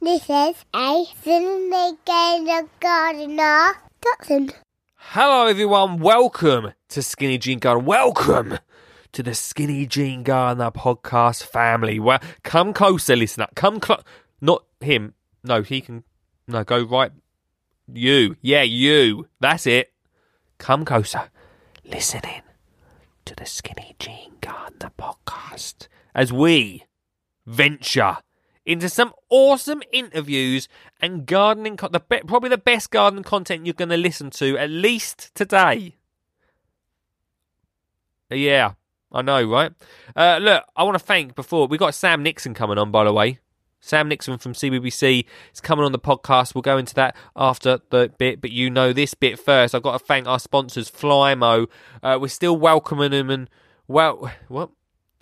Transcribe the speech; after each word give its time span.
This 0.00 0.30
is 0.30 0.64
a 0.74 1.04
Cindy 1.24 1.98
Gardener 2.06 3.74
Dotson. 4.00 4.54
Hello, 4.94 5.48
everyone. 5.48 5.98
Welcome 5.98 6.72
to 6.90 7.02
Skinny 7.02 7.36
Jean 7.36 7.58
Garden. 7.58 7.84
Welcome 7.84 8.58
to 9.10 9.22
the 9.24 9.34
Skinny 9.34 9.86
Jean 9.86 10.22
Gardener 10.22 10.70
podcast 10.70 11.42
family. 11.42 11.98
Well, 11.98 12.20
come 12.44 12.72
closer, 12.72 13.16
listener. 13.16 13.48
Come 13.56 13.80
close. 13.80 14.04
Not 14.40 14.64
him. 14.80 15.14
No, 15.42 15.62
he 15.62 15.80
can. 15.80 16.04
No, 16.46 16.62
go 16.62 16.84
right. 16.84 17.10
You. 17.92 18.36
Yeah, 18.40 18.62
you. 18.62 19.26
That's 19.40 19.66
it. 19.66 19.92
Come 20.58 20.84
closer. 20.84 21.30
Listen 21.84 22.20
in 22.22 22.42
to 23.24 23.34
the 23.34 23.46
Skinny 23.46 23.96
Jean 23.98 24.34
Gardener 24.40 24.92
podcast 24.96 25.88
as 26.14 26.32
we 26.32 26.84
venture 27.46 28.18
into 28.68 28.86
some 28.90 29.14
awesome 29.30 29.82
interviews 29.92 30.68
and 31.00 31.24
gardening, 31.24 31.78
co- 31.78 31.88
the 31.88 32.00
be- 32.00 32.20
probably 32.26 32.50
the 32.50 32.58
best 32.58 32.90
gardening 32.90 33.24
content 33.24 33.64
you're 33.64 33.72
going 33.72 33.88
to 33.88 33.96
listen 33.96 34.28
to 34.28 34.58
at 34.58 34.68
least 34.68 35.34
today. 35.34 35.96
Yeah, 38.30 38.72
I 39.10 39.22
know, 39.22 39.42
right? 39.50 39.72
Uh, 40.14 40.38
look, 40.42 40.64
I 40.76 40.84
want 40.84 40.98
to 40.98 41.04
thank 41.04 41.34
before 41.34 41.66
we 41.66 41.78
got 41.78 41.94
Sam 41.94 42.22
Nixon 42.22 42.52
coming 42.52 42.76
on, 42.76 42.90
by 42.90 43.04
the 43.04 43.12
way. 43.12 43.38
Sam 43.80 44.06
Nixon 44.06 44.36
from 44.36 44.52
CBBC 44.52 45.24
is 45.54 45.60
coming 45.62 45.86
on 45.86 45.92
the 45.92 45.98
podcast. 45.98 46.54
We'll 46.54 46.60
go 46.60 46.76
into 46.76 46.94
that 46.96 47.16
after 47.34 47.80
the 47.88 48.12
bit, 48.18 48.42
but 48.42 48.50
you 48.50 48.68
know 48.68 48.92
this 48.92 49.14
bit 49.14 49.38
first. 49.38 49.74
I've 49.74 49.82
got 49.82 49.98
to 49.98 50.04
thank 50.04 50.26
our 50.26 50.38
sponsors, 50.38 50.90
Flymo. 50.90 51.68
Uh, 52.02 52.18
we're 52.20 52.28
still 52.28 52.56
welcoming 52.56 53.12
them 53.12 53.30
and 53.30 53.48
well, 53.86 54.30
what? 54.48 54.68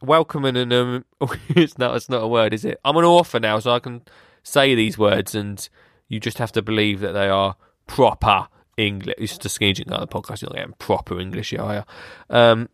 Welcoming 0.00 0.68
them. 0.68 1.04
it's 1.48 1.78
not. 1.78 1.96
It's 1.96 2.08
not 2.08 2.22
a 2.22 2.28
word, 2.28 2.54
is 2.54 2.64
it? 2.64 2.80
I'm 2.84 2.96
an 2.96 3.04
author 3.04 3.40
now, 3.40 3.58
so 3.58 3.72
I 3.72 3.78
can 3.78 4.02
say 4.42 4.74
these 4.74 4.98
words, 4.98 5.34
and 5.34 5.68
you 6.08 6.20
just 6.20 6.38
have 6.38 6.52
to 6.52 6.62
believe 6.62 7.00
that 7.00 7.12
they 7.12 7.28
are 7.28 7.56
proper 7.86 8.48
English. 8.76 9.16
It's 9.18 9.38
just 9.38 9.58
skinging 9.58 9.92
on 9.92 10.00
the 10.00 10.06
podcast. 10.06 10.42
You're 10.42 10.50
getting 10.50 10.74
proper 10.78 11.18
English, 11.18 11.52
yeah. 11.52 11.84
you? 12.30 12.36
Um, 12.36 12.68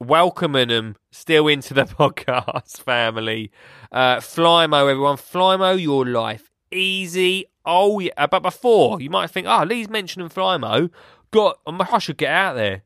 welcoming 0.00 0.68
them 0.68 0.96
still 1.10 1.48
into 1.48 1.74
the 1.74 1.84
podcast 1.84 2.78
family. 2.82 3.50
Uh, 3.90 4.16
Flymo, 4.16 4.90
everyone. 4.90 5.16
Flymo, 5.16 5.80
your 5.80 6.06
life 6.06 6.48
easy. 6.70 7.46
Oh 7.64 7.98
yeah, 7.98 8.26
but 8.26 8.40
before 8.40 9.00
you 9.00 9.10
might 9.10 9.30
think, 9.30 9.46
oh, 9.46 9.64
Lee's 9.64 9.88
mentioning 9.88 10.28
Flymo. 10.28 10.90
Got, 11.30 11.58
I 11.66 11.98
should 11.98 12.16
get 12.16 12.32
out 12.32 12.54
there. 12.54 12.82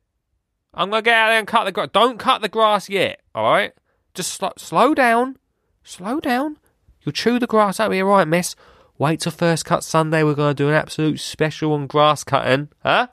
I'm 0.74 0.90
gonna 0.90 1.02
get 1.02 1.14
out 1.14 1.28
there 1.28 1.38
and 1.38 1.46
cut 1.46 1.64
the 1.64 1.72
grass. 1.72 1.88
Don't 1.92 2.18
cut 2.18 2.42
the 2.42 2.48
grass 2.48 2.88
yet. 2.88 3.21
All 3.34 3.50
right, 3.50 3.72
just 4.14 4.34
sl- 4.34 4.46
slow 4.56 4.94
down, 4.94 5.38
slow 5.82 6.20
down. 6.20 6.58
You'll 7.02 7.12
chew 7.12 7.38
the 7.38 7.46
grass 7.46 7.80
out. 7.80 7.90
Be 7.90 8.02
right, 8.02 8.28
miss. 8.28 8.54
Wait 8.98 9.20
till 9.20 9.32
first 9.32 9.64
cut 9.64 9.82
Sunday. 9.82 10.22
We're 10.22 10.34
gonna 10.34 10.54
do 10.54 10.68
an 10.68 10.74
absolute 10.74 11.18
special 11.18 11.72
on 11.72 11.86
grass 11.86 12.24
cutting, 12.24 12.68
huh? 12.82 13.08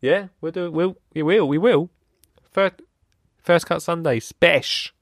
Yeah, 0.00 0.28
we'll 0.40 0.52
do. 0.52 0.70
We'll, 0.70 0.96
we 1.14 1.22
will. 1.22 1.46
We 1.46 1.58
will. 1.58 1.90
First, 2.50 2.74
first 3.38 3.66
cut 3.66 3.82
Sunday, 3.82 4.20
special. 4.20 4.92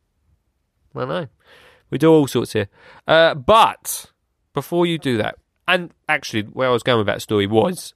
I 0.95 1.05
know. 1.05 1.27
We 1.91 1.99
do 1.99 2.11
all 2.13 2.27
sorts 2.27 2.53
here. 2.53 2.69
Uh, 3.07 3.35
but 3.35 4.11
before 4.53 4.85
you 4.85 4.99
do 4.99 5.17
that, 5.19 5.37
and 5.67 5.93
actually, 6.09 6.43
where 6.43 6.69
I 6.69 6.73
was 6.73 6.83
going 6.83 6.99
with 6.99 7.07
that 7.07 7.23
story 7.23 7.47
was 7.47 7.95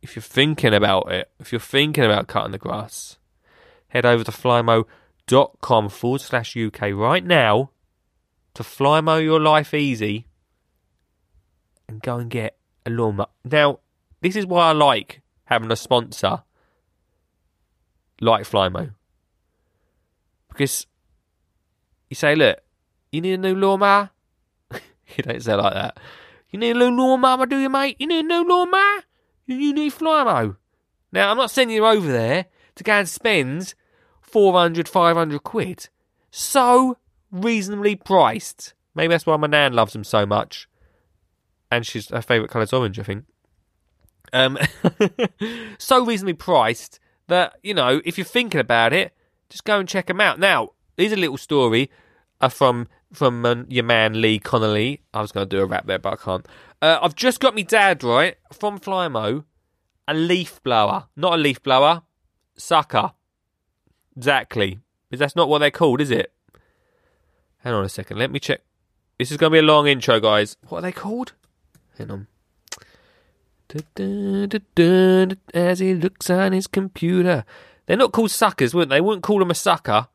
if 0.00 0.16
you're 0.16 0.22
thinking 0.22 0.74
about 0.74 1.12
it, 1.12 1.30
if 1.38 1.52
you're 1.52 1.60
thinking 1.60 2.04
about 2.04 2.26
cutting 2.26 2.52
the 2.52 2.58
grass, 2.58 3.18
head 3.88 4.06
over 4.06 4.24
to 4.24 4.32
flymo.com 5.26 5.88
forward 5.88 6.20
slash 6.20 6.56
UK 6.56 6.92
right 6.92 7.24
now 7.24 7.70
to 8.54 8.62
Flymo 8.62 9.22
Your 9.22 9.40
Life 9.40 9.74
Easy 9.74 10.26
and 11.88 12.02
go 12.02 12.18
and 12.18 12.30
get 12.30 12.56
a 12.84 12.90
lawnmower. 12.90 13.28
Now, 13.44 13.80
this 14.20 14.36
is 14.36 14.46
why 14.46 14.68
I 14.68 14.72
like 14.72 15.22
having 15.44 15.70
a 15.70 15.76
sponsor 15.76 16.42
like 18.20 18.44
Flymo. 18.44 18.94
Because 20.48 20.86
you 22.10 22.14
say, 22.14 22.34
look, 22.34 22.58
you 23.10 23.20
need 23.20 23.34
a 23.34 23.38
new 23.38 23.54
lawnmower? 23.54 24.10
you 24.72 25.22
don't 25.22 25.42
say 25.42 25.54
like 25.54 25.74
that. 25.74 25.98
You 26.50 26.58
need 26.58 26.76
a 26.76 26.78
new 26.78 26.90
lawnmower, 26.90 27.46
do 27.46 27.58
you, 27.58 27.70
mate? 27.70 27.96
You 27.98 28.06
need 28.06 28.24
a 28.24 28.28
new 28.28 28.46
lawnmower? 28.46 29.04
You 29.46 29.72
need 29.72 29.92
Flymo. 29.92 30.56
Now, 31.10 31.30
I'm 31.30 31.36
not 31.36 31.50
sending 31.50 31.76
you 31.76 31.86
over 31.86 32.10
there 32.10 32.46
to 32.74 32.84
go 32.84 32.92
and 32.92 33.08
spend 33.08 33.74
400, 34.32 34.88
500 34.88 35.42
quid. 35.42 35.88
So 36.30 36.96
reasonably 37.30 37.94
priced. 37.94 38.74
Maybe 38.94 39.12
that's 39.12 39.26
why 39.26 39.36
my 39.36 39.46
nan 39.46 39.74
loves 39.74 39.92
them 39.92 40.04
so 40.04 40.26
much. 40.26 40.68
And 41.70 41.86
she's 41.86 42.08
her 42.08 42.22
favourite 42.22 42.50
colour's 42.50 42.72
orange, 42.72 42.98
I 42.98 43.02
think. 43.02 43.24
Um, 44.32 44.58
so 45.78 46.04
reasonably 46.04 46.34
priced 46.34 46.98
that, 47.28 47.54
you 47.62 47.74
know, 47.74 48.00
if 48.04 48.18
you're 48.18 48.24
thinking 48.24 48.60
about 48.60 48.92
it, 48.92 49.14
just 49.48 49.64
go 49.64 49.78
and 49.78 49.88
check 49.88 50.06
them 50.06 50.20
out. 50.20 50.38
Now, 50.38 50.70
here's 50.96 51.12
a 51.12 51.16
little 51.16 51.36
story 51.36 51.90
uh, 52.40 52.48
from 52.48 52.88
from 53.12 53.44
um, 53.44 53.66
your 53.68 53.84
man 53.84 54.20
Lee 54.20 54.38
Connelly. 54.38 55.02
I 55.12 55.20
was 55.20 55.32
going 55.32 55.46
to 55.46 55.56
do 55.56 55.62
a 55.62 55.66
rap 55.66 55.86
there, 55.86 55.98
but 55.98 56.14
I 56.14 56.16
can't. 56.16 56.46
Uh, 56.80 56.98
I've 57.02 57.14
just 57.14 57.40
got 57.40 57.54
me 57.54 57.62
dad 57.62 58.02
right 58.02 58.36
from 58.52 58.78
Flymo, 58.78 59.44
a 60.08 60.14
leaf 60.14 60.62
blower, 60.62 61.08
not 61.16 61.34
a 61.34 61.36
leaf 61.36 61.62
blower, 61.62 62.02
sucker. 62.56 63.12
Exactly, 64.16 64.80
because 65.08 65.20
that's 65.20 65.36
not 65.36 65.48
what 65.48 65.58
they're 65.58 65.70
called, 65.70 66.00
is 66.00 66.10
it? 66.10 66.32
Hang 67.58 67.74
on 67.74 67.84
a 67.84 67.88
second, 67.88 68.18
let 68.18 68.30
me 68.30 68.40
check. 68.40 68.62
This 69.18 69.30
is 69.30 69.36
going 69.36 69.50
to 69.50 69.54
be 69.54 69.60
a 69.60 69.62
long 69.62 69.86
intro, 69.86 70.18
guys. 70.20 70.56
What 70.68 70.78
are 70.78 70.82
they 70.82 70.92
called? 70.92 71.32
Hang 71.96 72.10
on. 72.10 72.26
As 75.54 75.78
he 75.78 75.94
looks 75.94 76.28
on 76.28 76.52
his 76.52 76.66
computer, 76.66 77.44
they're 77.86 77.96
not 77.96 78.12
called 78.12 78.30
suckers, 78.30 78.74
wouldn't 78.74 78.90
they? 78.90 79.00
Wouldn't 79.00 79.22
call 79.22 79.38
them 79.38 79.50
a 79.50 79.54
sucker. 79.54 80.08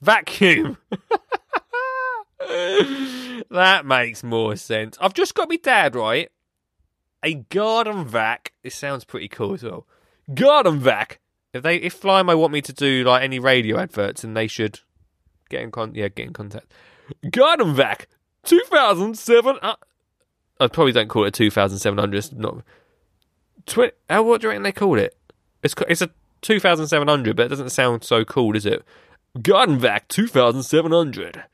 Vacuum. 0.00 0.78
that 3.50 3.82
makes 3.84 4.22
more 4.22 4.56
sense. 4.56 4.96
I've 5.00 5.14
just 5.14 5.34
got 5.34 5.48
me 5.48 5.56
dad 5.56 5.94
right. 5.94 6.30
A 7.22 7.34
garden 7.34 8.04
vac. 8.04 8.52
This 8.62 8.74
sounds 8.74 9.04
pretty 9.04 9.28
cool 9.28 9.54
as 9.54 9.62
well. 9.62 9.86
Garden 10.32 10.78
vac. 10.78 11.20
If 11.56 11.62
they 11.62 11.76
if 11.76 12.00
Flymo 12.00 12.38
want 12.38 12.52
me 12.52 12.62
to 12.62 12.72
do 12.72 13.04
like 13.04 13.22
any 13.22 13.38
radio 13.38 13.78
adverts, 13.78 14.22
then 14.22 14.34
they 14.34 14.46
should 14.46 14.80
get 15.48 15.62
in 15.62 15.70
con 15.70 15.94
yeah 15.94 16.08
get 16.08 16.26
in 16.26 16.32
contact. 16.32 16.72
Garden 17.30 17.74
vac. 17.74 18.08
Two 18.44 18.62
thousand 18.66 19.18
seven. 19.18 19.58
Uh, 19.60 19.74
I 20.60 20.68
probably 20.68 20.92
don't 20.92 21.08
call 21.08 21.24
it 21.24 21.28
a 21.28 21.30
two 21.32 21.50
thousand 21.50 21.78
seven 21.78 21.98
hundred. 21.98 22.32
Not. 22.32 22.62
Twi- 23.66 23.92
how 24.08 24.22
what 24.22 24.40
do 24.40 24.46
you 24.46 24.50
reckon 24.50 24.62
they 24.62 24.72
called 24.72 24.98
it? 24.98 25.16
It's 25.62 25.74
it's 25.88 26.02
a 26.02 26.10
two 26.42 26.60
thousand 26.60 26.86
seven 26.86 27.08
hundred, 27.08 27.36
but 27.36 27.46
it 27.46 27.48
doesn't 27.48 27.70
sound 27.70 28.04
so 28.04 28.24
cool, 28.24 28.52
does 28.52 28.66
it? 28.66 28.84
Garden 29.42 29.78
vac 29.78 30.06
two 30.08 30.28
thousand 30.28 30.62
seven 30.62 30.92
hundred. 30.92 31.44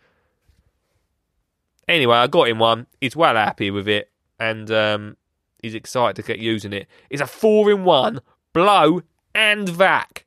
Anyway, 1.88 2.16
I 2.16 2.26
got 2.26 2.48
him 2.48 2.58
one. 2.58 2.86
He's 3.00 3.16
well 3.16 3.34
happy 3.34 3.70
with 3.70 3.88
it, 3.88 4.10
and 4.38 4.70
um, 4.70 5.16
he's 5.62 5.74
excited 5.74 6.16
to 6.16 6.22
get 6.22 6.38
using 6.38 6.72
it. 6.72 6.86
It's 7.10 7.22
a 7.22 7.26
four-in-one 7.26 8.20
blow 8.52 9.02
and 9.34 9.68
vac 9.68 10.26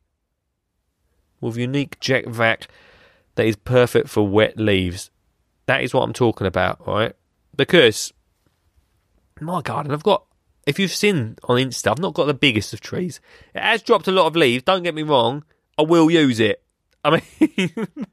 with 1.42 1.58
unique 1.58 2.00
jet 2.00 2.28
vac 2.28 2.68
that 3.36 3.46
is 3.46 3.56
perfect 3.56 4.10
for 4.10 4.28
wet 4.28 4.58
leaves. 4.58 5.12
That 5.66 5.84
is 5.84 5.94
what 5.94 6.04
I'm 6.04 6.14
talking 6.14 6.48
about, 6.48 6.86
right? 6.88 7.14
Because 7.56 8.14
my 9.40 9.62
garden, 9.62 9.92
I've 9.92 10.04
got. 10.04 10.26
If 10.66 10.80
you've 10.80 10.92
seen 10.92 11.38
on 11.44 11.58
Insta, 11.58 11.92
I've 11.92 12.00
not 12.00 12.16
got 12.16 12.26
the 12.26 12.34
biggest 12.34 12.74
of 12.74 12.82
trees. 12.82 13.20
It 13.54 13.62
has 13.62 13.84
dropped 13.84 14.08
a 14.08 14.12
lot 14.12 14.26
of 14.26 14.36
leaves. 14.36 14.64
Don't 14.64 14.82
get 14.82 14.96
me 14.96 15.04
wrong. 15.04 15.44
I 15.78 15.84
will 15.84 16.10
use 16.10 16.40
it. 16.40 16.64
I 17.04 17.22
mean. 17.22 17.88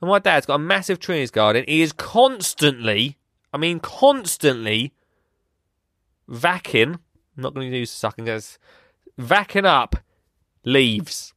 My 0.00 0.20
dad's 0.20 0.46
got 0.46 0.54
a 0.54 0.58
massive 0.58 1.00
tree 1.00 1.16
in 1.16 1.20
his 1.22 1.30
garden. 1.30 1.64
He 1.66 1.82
is 1.82 1.92
constantly, 1.92 3.18
I 3.52 3.58
mean, 3.58 3.80
constantly 3.80 4.92
vacuuming. 6.30 6.94
I'm 7.36 7.42
not 7.42 7.54
going 7.54 7.70
to 7.70 7.76
use 7.76 7.90
sucking 7.90 8.28
as 8.28 8.58
vacuuming 9.18 9.64
up 9.64 9.96
leaves. 10.64 11.34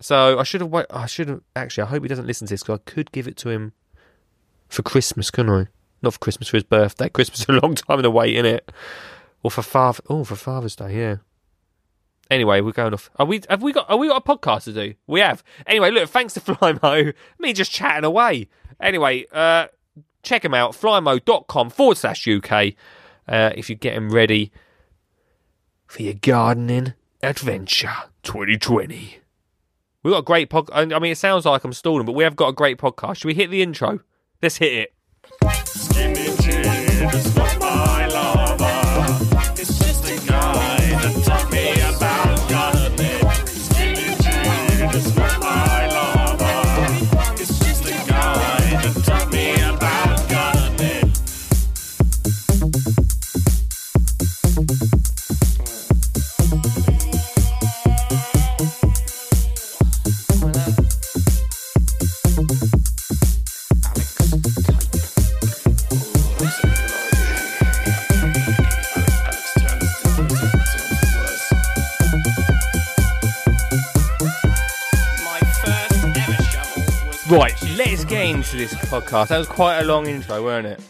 So 0.00 0.38
I 0.38 0.42
should 0.44 0.60
have. 0.60 0.74
I 0.90 1.06
should 1.06 1.28
have 1.28 1.40
actually. 1.56 1.84
I 1.84 1.86
hope 1.86 2.02
he 2.02 2.08
doesn't 2.08 2.26
listen 2.26 2.46
to 2.46 2.54
this 2.54 2.62
because 2.62 2.80
I 2.80 2.90
could 2.90 3.10
give 3.12 3.26
it 3.26 3.36
to 3.38 3.50
him 3.50 3.72
for 4.68 4.82
Christmas, 4.82 5.30
couldn't 5.30 5.52
I? 5.52 5.66
Not 6.02 6.12
for 6.14 6.18
Christmas, 6.20 6.48
for 6.48 6.56
his 6.56 6.64
birthday. 6.64 7.08
Christmas 7.12 7.40
is 7.40 7.48
a 7.48 7.52
long 7.52 7.74
time 7.74 7.98
in 7.98 8.02
the 8.02 8.10
wait, 8.10 8.34
isn't 8.34 8.46
it? 8.46 8.70
Or 9.42 9.50
for 9.50 9.62
father. 9.62 10.02
Oh, 10.08 10.24
for 10.24 10.36
Father's 10.36 10.76
Day, 10.76 10.98
yeah. 10.98 11.16
Anyway, 12.30 12.60
we're 12.60 12.72
going 12.72 12.92
off. 12.92 13.10
Are 13.16 13.26
we? 13.26 13.40
Have 13.48 13.62
we 13.62 13.72
got? 13.72 13.88
Are 13.90 13.96
we 13.96 14.08
got 14.08 14.22
a 14.24 14.36
podcast 14.36 14.64
to 14.64 14.72
do? 14.72 14.94
We 15.06 15.20
have. 15.20 15.42
Anyway, 15.66 15.90
look. 15.90 16.08
Thanks 16.08 16.34
to 16.34 16.40
Flymo. 16.42 17.14
Me 17.38 17.52
just 17.52 17.72
chatting 17.72 18.04
away. 18.04 18.48
Anyway, 18.80 19.26
uh, 19.32 19.66
check 20.22 20.42
them 20.42 20.54
out. 20.54 20.72
Flymo.com 20.72 21.70
forward 21.70 21.96
slash 21.96 22.28
UK. 22.28 22.74
Uh, 23.26 23.50
if 23.54 23.68
you're 23.68 23.76
getting 23.76 24.08
ready 24.10 24.52
for 25.86 26.02
your 26.02 26.14
gardening 26.14 26.94
Adventure 27.20 27.94
2020. 28.22 29.18
We've 30.04 30.12
got 30.12 30.18
a 30.18 30.22
great 30.22 30.48
podcast. 30.48 30.94
I 30.94 30.98
mean, 31.00 31.12
it 31.12 31.18
sounds 31.18 31.44
like 31.44 31.64
I'm 31.64 31.72
stalling, 31.72 32.06
but 32.06 32.14
we 32.14 32.22
have 32.22 32.36
got 32.36 32.48
a 32.48 32.52
great 32.52 32.78
podcast. 32.78 33.16
Should 33.16 33.26
we 33.26 33.34
hit 33.34 33.50
the 33.50 33.60
intro? 33.60 34.00
Let's 34.40 34.58
hit 34.58 34.72
it. 34.72 34.94
Into 78.50 78.64
this 78.64 78.72
podcast. 78.86 79.28
That 79.28 79.36
was 79.36 79.46
quite 79.46 79.80
a 79.80 79.84
long 79.84 80.06
intro, 80.06 80.42
weren't 80.42 80.66
it? 80.66 80.80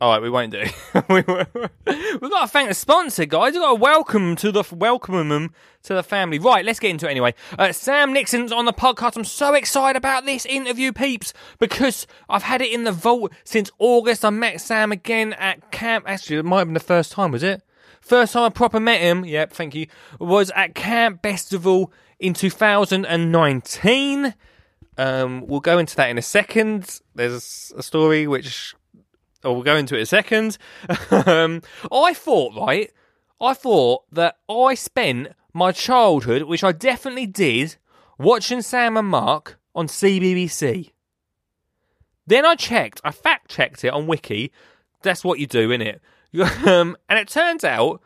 All 0.00 0.10
right, 0.10 0.22
we 0.22 0.30
won't 0.30 0.52
do. 0.52 0.64
we 1.10 1.16
We've 1.16 2.30
got 2.30 2.42
to 2.42 2.48
thank 2.48 2.70
the 2.70 2.74
sponsor, 2.74 3.26
guys. 3.26 3.52
We've 3.52 3.60
got 3.60 3.74
to 3.74 3.76
welcome 3.80 4.36
to 4.36 4.50
the 4.50 4.64
welcome 4.72 5.28
them 5.28 5.52
to 5.82 5.92
the 5.92 6.02
family. 6.02 6.38
Right, 6.38 6.64
let's 6.64 6.80
get 6.80 6.92
into 6.92 7.08
it 7.08 7.10
anyway. 7.10 7.34
Uh, 7.58 7.72
Sam 7.72 8.14
Nixon's 8.14 8.52
on 8.52 8.64
the 8.64 8.72
podcast. 8.72 9.18
I'm 9.18 9.24
so 9.24 9.52
excited 9.52 9.98
about 9.98 10.24
this 10.24 10.46
interview, 10.46 10.92
peeps, 10.92 11.34
because 11.58 12.06
I've 12.26 12.44
had 12.44 12.62
it 12.62 12.72
in 12.72 12.84
the 12.84 12.92
vault 12.92 13.32
since 13.44 13.70
August. 13.78 14.24
I 14.24 14.30
met 14.30 14.58
Sam 14.62 14.92
again 14.92 15.34
at 15.34 15.70
camp. 15.72 16.06
Actually, 16.08 16.38
it 16.38 16.46
might 16.46 16.60
have 16.60 16.68
been 16.68 16.74
the 16.74 16.80
first 16.80 17.12
time, 17.12 17.32
was 17.32 17.42
it? 17.42 17.62
First 18.00 18.32
time 18.32 18.44
I 18.44 18.48
proper 18.48 18.80
met 18.80 19.02
him. 19.02 19.26
Yep, 19.26 19.52
thank 19.52 19.74
you. 19.74 19.88
Was 20.18 20.50
at 20.52 20.74
Camp 20.74 21.20
Bestival 21.20 21.90
in 22.18 22.32
2019. 22.32 24.34
Um, 24.98 25.46
we'll 25.46 25.60
go 25.60 25.78
into 25.78 25.96
that 25.96 26.10
in 26.10 26.18
a 26.18 26.22
second. 26.22 27.00
There's 27.14 27.72
a 27.76 27.82
story 27.82 28.26
which 28.26 28.74
or 29.44 29.54
we'll 29.54 29.62
go 29.62 29.76
into 29.76 29.94
it 29.94 29.98
in 29.98 30.02
a 30.02 30.06
second. 30.06 30.58
um, 31.10 31.62
I 31.92 32.14
thought, 32.14 32.54
right, 32.56 32.90
I 33.40 33.54
thought 33.54 34.02
that 34.12 34.38
I 34.48 34.74
spent 34.74 35.28
my 35.52 35.72
childhood, 35.72 36.42
which 36.42 36.64
I 36.64 36.72
definitely 36.72 37.26
did, 37.26 37.76
watching 38.18 38.60
Sam 38.60 38.96
and 38.96 39.08
Mark 39.08 39.58
on 39.74 39.86
CBBC. 39.86 40.90
Then 42.26 42.44
I 42.44 42.56
checked, 42.56 43.00
I 43.04 43.12
fact 43.12 43.50
checked 43.50 43.84
it 43.84 43.92
on 43.92 44.06
Wiki. 44.06 44.52
That's 45.02 45.24
what 45.24 45.38
you 45.38 45.46
do, 45.46 45.68
innit? 45.70 46.00
Um, 46.66 46.98
and 47.08 47.18
it 47.18 47.28
turns 47.28 47.64
out 47.64 48.02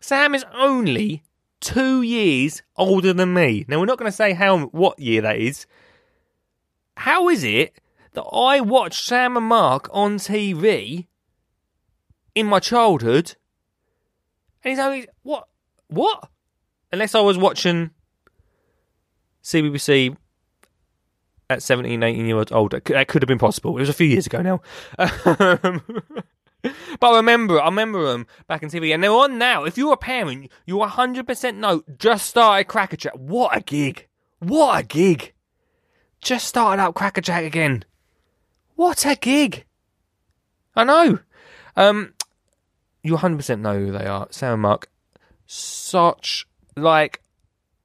Sam 0.00 0.34
is 0.34 0.44
only 0.52 1.22
two 1.60 2.02
years 2.02 2.62
older 2.76 3.12
than 3.12 3.34
me. 3.34 3.64
Now 3.68 3.78
we're 3.78 3.86
not 3.86 3.98
going 3.98 4.10
to 4.10 4.16
say 4.16 4.32
how 4.32 4.66
what 4.66 4.98
year 4.98 5.22
that 5.22 5.36
is. 5.36 5.64
How 6.98 7.28
is 7.28 7.44
it 7.44 7.80
that 8.14 8.24
I 8.24 8.60
watched 8.60 9.04
Sam 9.04 9.36
and 9.36 9.46
Mark 9.46 9.88
on 9.92 10.16
TV 10.18 11.06
in 12.34 12.46
my 12.46 12.58
childhood, 12.58 13.36
and 14.64 14.72
he's 14.72 14.78
only 14.80 15.06
what 15.22 15.46
what? 15.86 16.28
Unless 16.92 17.14
I 17.14 17.20
was 17.20 17.38
watching 17.38 17.90
CBBC 19.44 20.16
at 21.48 21.62
17, 21.62 22.02
18 22.02 22.26
years 22.26 22.46
old. 22.50 22.72
That 22.72 23.08
could 23.08 23.22
have 23.22 23.28
been 23.28 23.38
possible. 23.38 23.76
It 23.76 23.80
was 23.80 23.88
a 23.88 23.94
few 23.94 24.06
years 24.06 24.26
ago 24.26 24.42
now. 24.42 24.60
Um, 24.98 25.82
but 26.62 27.06
I 27.06 27.16
remember, 27.16 27.60
I 27.60 27.66
remember 27.66 28.10
them 28.10 28.26
back 28.48 28.62
in 28.62 28.70
TV, 28.70 28.92
and 28.92 29.04
they're 29.04 29.12
on 29.12 29.38
now. 29.38 29.64
If 29.64 29.78
you're 29.78 29.92
a 29.92 29.96
parent, 29.96 30.50
you 30.66 30.76
100% 30.76 31.54
know. 31.56 31.82
Just 31.98 32.28
started 32.28 32.64
Crackerjack. 32.64 33.14
What 33.14 33.56
a 33.56 33.60
gig! 33.60 34.08
What 34.40 34.80
a 34.80 34.82
gig! 34.86 35.32
Just 36.20 36.46
started 36.48 36.82
out 36.82 36.94
Crackerjack 36.94 37.44
again. 37.44 37.84
What 38.74 39.06
a 39.06 39.16
gig! 39.16 39.64
I 40.74 40.84
know. 40.84 41.18
Um, 41.76 42.14
you 43.02 43.16
100% 43.16 43.60
know 43.60 43.78
who 43.78 43.92
they 43.92 44.06
are. 44.06 44.28
Sam 44.30 44.54
and 44.54 44.62
Mark. 44.62 44.88
Such, 45.46 46.46
like, 46.76 47.22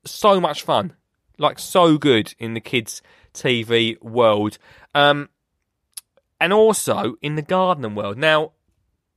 so 0.06 0.40
much 0.40 0.64
fun. 0.64 0.94
Like, 1.38 1.60
so 1.60 1.98
good 1.98 2.36
in 2.38 2.54
the 2.54 2.60
kids' 2.60 3.02
TV 3.34 4.02
world. 4.02 4.58
Um, 4.94 5.30
and 6.40 6.54
also 6.54 7.16
in 7.22 7.36
the 7.36 7.42
gardening 7.42 7.96
world. 7.96 8.18
Now, 8.18 8.52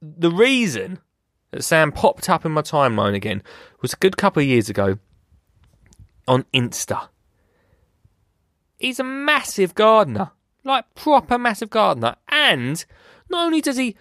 the 0.01 0.31
reason 0.31 0.99
that 1.51 1.63
Sam 1.63 1.93
popped 1.93 2.29
up 2.29 2.45
in 2.45 2.53
my 2.53 2.63
timeline 2.63 3.15
again 3.15 3.43
was 3.83 3.93
a 3.93 3.97
good 3.97 4.17
couple 4.17 4.43
of 4.43 4.49
years 4.49 4.69
ago 4.69 4.99
on 6.29 6.45
Insta. 6.55 7.09
He's 8.79 9.01
a 9.01 9.05
massive 9.05 9.75
gardener 9.75 10.33
like 10.67 10.95
proper 10.95 11.39
massive 11.39 11.71
gardener. 11.71 12.17
And 12.29 12.85
not 13.31 13.47
only 13.47 13.61
does 13.61 13.77
he 13.77 13.97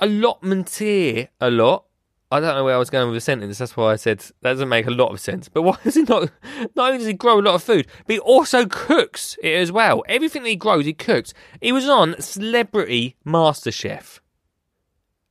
allotmenteer 0.00 1.28
a 1.40 1.50
lot, 1.50 1.86
I 2.32 2.38
don't 2.38 2.54
know 2.54 2.64
where 2.64 2.76
I 2.76 2.78
was 2.78 2.90
going 2.90 3.08
with 3.08 3.16
the 3.16 3.20
sentence. 3.20 3.58
That's 3.58 3.76
why 3.76 3.92
I 3.92 3.96
said 3.96 4.20
that 4.20 4.52
doesn't 4.52 4.68
make 4.68 4.86
a 4.86 4.92
lot 4.92 5.10
of 5.10 5.18
sense. 5.18 5.48
But 5.48 5.62
why 5.62 5.76
does 5.82 5.96
he 5.96 6.02
not? 6.02 6.30
Not 6.76 6.86
only 6.86 6.98
does 6.98 7.06
he 7.08 7.12
grow 7.14 7.40
a 7.40 7.42
lot 7.42 7.56
of 7.56 7.62
food, 7.62 7.88
but 8.06 8.14
he 8.14 8.20
also 8.20 8.66
cooks 8.66 9.36
it 9.42 9.54
as 9.54 9.72
well. 9.72 10.04
Everything 10.06 10.44
that 10.44 10.50
he 10.50 10.56
grows, 10.56 10.84
he 10.84 10.92
cooks. 10.92 11.34
He 11.60 11.72
was 11.72 11.88
on 11.88 12.20
Celebrity 12.20 13.16
MasterChef, 13.26 14.20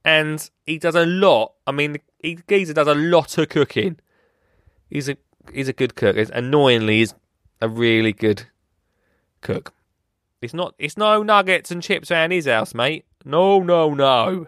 and 0.04 0.50
he 0.66 0.78
does 0.78 0.96
a 0.96 1.06
lot. 1.06 1.54
I 1.66 1.72
mean, 1.72 1.98
he 2.22 2.40
geezer 2.50 2.74
does 2.74 2.88
a 2.88 2.96
lot 2.96 3.38
of 3.38 3.48
cooking. 3.48 3.98
He's 4.90 5.08
a 5.08 5.16
he's 5.54 5.70
a 5.70 5.74
good 5.74 5.96
cook. 5.96 6.18
Annoyingly, 6.18 6.98
he's 6.98 7.14
a 7.62 7.70
really 7.70 8.12
good 8.12 8.48
cook. 9.42 9.74
It's 10.42 10.54
not. 10.54 10.74
It's 10.80 10.98
no 10.98 11.24
nuggets 11.24 11.72
and 11.72 11.84
chips 11.84 12.12
around 12.12 12.32
his 12.32 12.46
house, 12.46 12.74
mate. 12.74 13.06
No, 13.26 13.60
no, 13.60 13.94
no. 13.94 14.48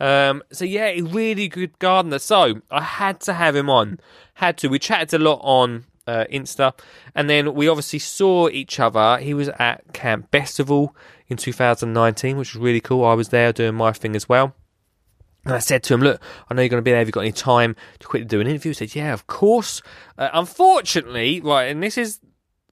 Um, 0.00 0.42
so 0.50 0.64
yeah, 0.64 0.86
a 0.86 1.02
really 1.02 1.48
good 1.48 1.78
gardener. 1.78 2.18
So 2.18 2.62
I 2.70 2.82
had 2.82 3.20
to 3.20 3.34
have 3.34 3.54
him 3.54 3.68
on. 3.68 4.00
Had 4.34 4.58
to. 4.58 4.68
We 4.68 4.78
chatted 4.78 5.20
a 5.20 5.22
lot 5.22 5.40
on 5.42 5.84
uh, 6.06 6.24
Insta, 6.32 6.72
and 7.14 7.28
then 7.28 7.54
we 7.54 7.68
obviously 7.68 7.98
saw 7.98 8.48
each 8.48 8.80
other. 8.80 9.18
He 9.18 9.34
was 9.34 9.48
at 9.58 9.92
Camp 9.92 10.30
Bestival 10.30 10.90
in 11.28 11.36
2019, 11.36 12.36
which 12.36 12.54
was 12.54 12.62
really 12.62 12.80
cool. 12.80 13.04
I 13.04 13.14
was 13.14 13.28
there 13.28 13.52
doing 13.52 13.74
my 13.74 13.92
thing 13.92 14.16
as 14.16 14.28
well. 14.28 14.54
And 15.44 15.54
I 15.54 15.58
said 15.58 15.82
to 15.84 15.94
him, 15.94 16.00
"Look, 16.00 16.22
I 16.48 16.54
know 16.54 16.62
you're 16.62 16.68
going 16.68 16.80
to 16.80 16.84
be 16.84 16.92
there. 16.92 16.98
Have 16.98 17.08
you 17.08 17.12
got 17.12 17.20
any 17.20 17.32
time 17.32 17.76
to 17.98 18.06
quickly 18.06 18.26
do 18.26 18.40
an 18.40 18.46
interview?" 18.46 18.70
He 18.70 18.74
said, 18.74 18.94
"Yeah, 18.94 19.12
of 19.12 19.26
course." 19.26 19.82
Uh, 20.16 20.30
unfortunately, 20.32 21.40
right, 21.40 21.64
and 21.64 21.82
this 21.82 21.98
is 21.98 22.20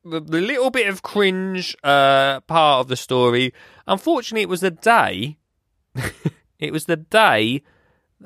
the, 0.04 0.21
the 0.21 0.40
little 0.40 0.71
bit 0.71 0.88
of 0.88 1.02
cringe 1.02 1.76
uh, 1.85 2.40
part 2.40 2.80
of 2.80 2.88
the 2.88 2.97
story. 2.97 3.52
Unfortunately, 3.87 4.42
it 4.42 4.49
was 4.49 4.61
the 4.61 4.71
day. 4.71 5.38
it 6.59 6.73
was 6.73 6.87
the 6.87 6.97
day 6.97 7.62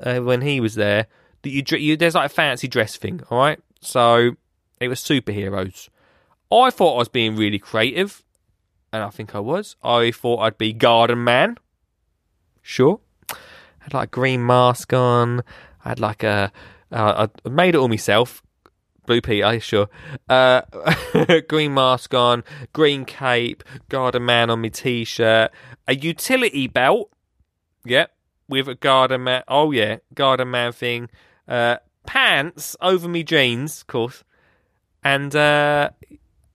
uh, 0.01 0.19
when 0.19 0.41
he 0.41 0.59
was 0.59 0.75
there 0.75 1.07
that 1.41 1.49
you, 1.49 1.63
you 1.77 1.97
there's 1.97 2.15
like 2.15 2.27
a 2.27 2.33
fancy 2.33 2.67
dress 2.67 2.97
thing. 2.97 3.21
All 3.29 3.37
right, 3.37 3.59
so 3.81 4.31
it 4.79 4.87
was 4.87 4.99
superheroes. 4.99 5.89
I 6.51 6.69
thought 6.69 6.95
I 6.95 6.99
was 6.99 7.09
being 7.09 7.35
really 7.35 7.59
creative, 7.59 8.23
and 8.93 9.03
I 9.03 9.09
think 9.09 9.35
I 9.35 9.39
was. 9.39 9.75
I 9.83 10.11
thought 10.11 10.39
I'd 10.39 10.57
be 10.57 10.73
Garden 10.73 11.23
Man. 11.23 11.57
Sure, 12.61 12.99
I 13.31 13.35
had 13.79 13.93
like 13.93 14.09
a 14.09 14.11
green 14.11 14.45
mask 14.45 14.93
on. 14.93 15.41
I 15.83 15.89
had 15.89 15.99
like 15.99 16.23
a. 16.23 16.51
Uh, 16.91 17.27
I 17.45 17.49
made 17.49 17.75
it 17.75 17.77
all 17.77 17.87
myself. 17.87 18.41
Blue 19.05 19.21
Peter, 19.21 19.59
sure. 19.59 19.89
Uh, 20.27 20.61
green 21.47 21.73
mask 21.73 22.13
on, 22.13 22.43
green 22.73 23.05
cape, 23.05 23.63
garden 23.89 24.25
man 24.25 24.49
on 24.49 24.61
my 24.61 24.69
t-shirt, 24.69 25.51
a 25.87 25.95
utility 25.95 26.67
belt. 26.67 27.11
Yep, 27.85 28.11
with 28.49 28.67
a 28.67 28.75
garden 28.75 29.25
man. 29.25 29.43
Oh 29.47 29.71
yeah, 29.71 29.97
garden 30.13 30.51
man 30.51 30.71
thing. 30.71 31.09
Uh, 31.47 31.77
pants 32.05 32.75
over 32.81 33.07
me 33.07 33.23
jeans, 33.23 33.81
of 33.81 33.87
course, 33.87 34.23
and 35.03 35.35
uh, 35.35 35.91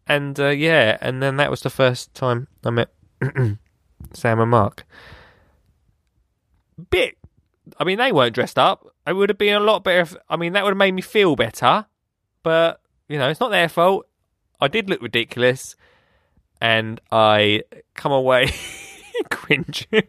and 0.07 0.38
uh, 0.40 0.49
yeah, 0.49 0.99
and 1.00 1.23
then 1.23 1.37
that 1.37 1.50
was 1.50 1.61
the 1.61 1.71
first 1.71 2.12
time 2.14 2.49
I 2.64 2.71
met 2.71 2.92
Sam 4.12 4.40
and 4.40 4.50
Mark. 4.50 4.85
Bit. 6.90 7.16
I 7.78 7.85
mean, 7.85 7.99
they 7.99 8.11
weren't 8.11 8.35
dressed 8.35 8.59
up. 8.59 8.87
It 9.07 9.12
would 9.12 9.28
have 9.28 9.38
been 9.38 9.54
a 9.54 9.61
lot 9.61 9.85
better. 9.85 10.00
If, 10.00 10.16
I 10.28 10.37
mean, 10.37 10.54
that 10.54 10.64
would 10.64 10.71
have 10.71 10.76
made 10.78 10.92
me 10.92 11.02
feel 11.02 11.37
better 11.37 11.87
but, 12.42 12.80
you 13.09 13.18
know, 13.18 13.28
it's 13.28 13.40
not 13.40 13.50
their 13.50 13.68
fault. 13.68 14.06
I 14.61 14.68
did 14.68 14.90
look 14.90 15.02
ridiculous 15.02 15.76
and 16.61 17.00
I 17.11 17.62
come 17.94 18.12
away 18.12 18.50
cringing. 19.30 20.04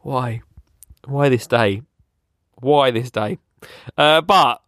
Why? 0.00 0.42
Why 1.06 1.28
this 1.28 1.46
day? 1.46 1.82
Why 2.60 2.90
this 2.90 3.10
day? 3.10 3.38
Uh, 3.96 4.20
but 4.20 4.62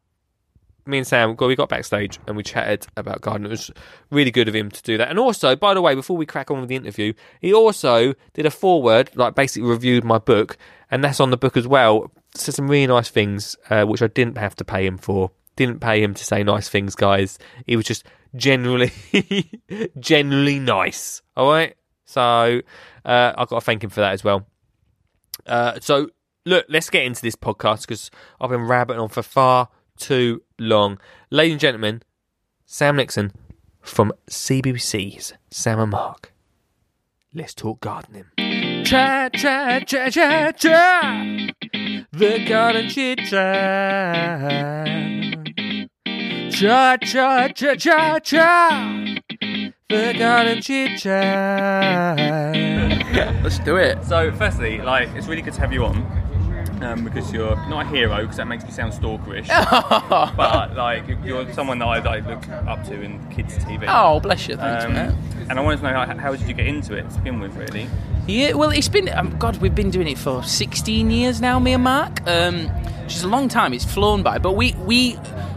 me 0.86 0.98
and 0.98 1.06
Sam, 1.06 1.36
we 1.36 1.56
got 1.56 1.68
backstage 1.68 2.18
and 2.26 2.36
we 2.36 2.42
chatted 2.42 2.86
about 2.96 3.20
gardening. 3.20 3.50
It 3.50 3.50
was 3.50 3.70
really 4.10 4.30
good 4.30 4.48
of 4.48 4.54
him 4.54 4.70
to 4.70 4.82
do 4.82 4.98
that. 4.98 5.08
And 5.08 5.18
also, 5.18 5.56
by 5.56 5.74
the 5.74 5.80
way, 5.80 5.94
before 5.94 6.16
we 6.16 6.26
crack 6.26 6.50
on 6.50 6.60
with 6.60 6.68
the 6.68 6.76
interview, 6.76 7.12
he 7.40 7.52
also 7.52 8.14
did 8.34 8.46
a 8.46 8.50
foreword, 8.50 9.10
like 9.14 9.34
basically 9.34 9.68
reviewed 9.68 10.04
my 10.04 10.18
book, 10.18 10.56
and 10.90 11.02
that's 11.02 11.20
on 11.20 11.30
the 11.30 11.36
book 11.36 11.56
as 11.56 11.66
well. 11.66 12.10
Said 12.34 12.54
some 12.54 12.68
really 12.68 12.86
nice 12.86 13.08
things, 13.08 13.56
uh, 13.70 13.84
which 13.84 14.02
I 14.02 14.08
didn't 14.08 14.38
have 14.38 14.56
to 14.56 14.64
pay 14.64 14.86
him 14.86 14.98
for 14.98 15.30
didn't 15.56 15.80
pay 15.80 16.02
him 16.02 16.14
to 16.14 16.24
say 16.24 16.42
nice 16.42 16.68
things, 16.68 16.94
guys. 16.94 17.38
He 17.66 17.76
was 17.76 17.84
just 17.84 18.04
generally, 18.36 18.92
generally 19.98 20.58
nice. 20.58 21.22
All 21.36 21.50
right. 21.50 21.76
So 22.04 22.60
uh, 23.04 23.32
I've 23.36 23.48
got 23.48 23.60
to 23.60 23.64
thank 23.64 23.82
him 23.82 23.90
for 23.90 24.00
that 24.00 24.12
as 24.12 24.24
well. 24.24 24.46
Uh, 25.46 25.78
so 25.80 26.08
look, 26.46 26.66
let's 26.68 26.90
get 26.90 27.04
into 27.04 27.22
this 27.22 27.36
podcast 27.36 27.82
because 27.82 28.10
I've 28.40 28.50
been 28.50 28.66
rabbiting 28.66 29.00
on 29.00 29.08
for 29.08 29.22
far 29.22 29.68
too 29.98 30.42
long. 30.58 30.98
Ladies 31.30 31.52
and 31.52 31.60
gentlemen, 31.60 32.02
Sam 32.66 32.96
Nixon 32.96 33.32
from 33.80 34.12
CBBC's 34.30 35.34
Sam 35.50 35.78
and 35.78 35.92
Mark. 35.92 36.32
Let's 37.32 37.54
talk 37.54 37.80
gardening. 37.80 38.26
Chat, 38.84 39.34
chat, 39.34 39.88
chat, 39.88 40.12
chat, 40.12 40.58
chat. 40.58 41.54
The 42.12 42.44
garden 42.46 42.88
chit 42.88 43.18
chat. 43.28 45.13
Cha 46.54 46.96
cha 46.98 47.48
cha 47.48 47.74
cha 47.74 48.18
cha. 48.20 48.68
The 49.40 49.72
The 49.88 50.14
garden 50.18 50.62
chit 50.62 50.98
chat. 51.00 52.16
Let's 53.42 53.58
do 53.60 53.76
it. 53.76 54.04
So, 54.04 54.30
firstly, 54.32 54.78
like, 54.78 55.08
it's 55.16 55.26
really 55.26 55.42
good 55.42 55.54
to 55.54 55.60
have 55.60 55.72
you 55.72 55.84
on. 55.84 55.96
Um, 56.82 57.02
because 57.04 57.32
you're 57.32 57.56
not 57.68 57.86
a 57.86 57.88
hero, 57.88 58.20
because 58.22 58.36
that 58.36 58.46
makes 58.46 58.62
me 58.64 58.70
sound 58.70 58.92
stalkerish. 58.92 59.48
but 60.36 60.76
like, 60.76 61.04
you're 61.24 61.50
someone 61.52 61.78
that 61.78 61.86
I 61.86 61.98
like, 62.00 62.26
look 62.26 62.46
up 62.68 62.84
to 62.84 63.00
in 63.00 63.18
kids' 63.30 63.56
TV. 63.58 63.84
Oh, 63.88 64.20
bless 64.20 64.46
you. 64.48 64.56
Thanks, 64.56 64.84
Um, 64.84 64.92
mate. 64.92 65.14
and 65.48 65.58
I 65.58 65.62
wanted 65.62 65.78
to 65.78 65.82
know 65.84 65.92
how, 66.04 66.16
how 66.18 66.32
did 66.36 66.46
you 66.46 66.54
get 66.54 66.66
into 66.66 66.94
it 66.94 67.08
to 67.10 67.18
begin 67.18 67.40
with, 67.40 67.54
really? 67.56 67.88
Yeah, 68.26 68.52
well, 68.52 68.70
it's 68.70 68.88
been 68.88 69.08
um, 69.10 69.36
God. 69.38 69.56
We've 69.58 69.74
been 69.74 69.90
doing 69.90 70.08
it 70.08 70.18
for 70.18 70.42
16 70.42 71.10
years 71.10 71.40
now, 71.40 71.58
me 71.58 71.72
and 71.74 71.84
Mark. 71.84 72.20
Um, 72.28 72.68
which 73.04 73.14
is 73.16 73.22
a 73.22 73.28
long 73.28 73.48
time. 73.48 73.72
It's 73.72 73.84
flown 73.84 74.22
by, 74.22 74.38
but 74.38 74.52
we 74.52 74.72
we 74.84 75.16
f- 75.16 75.53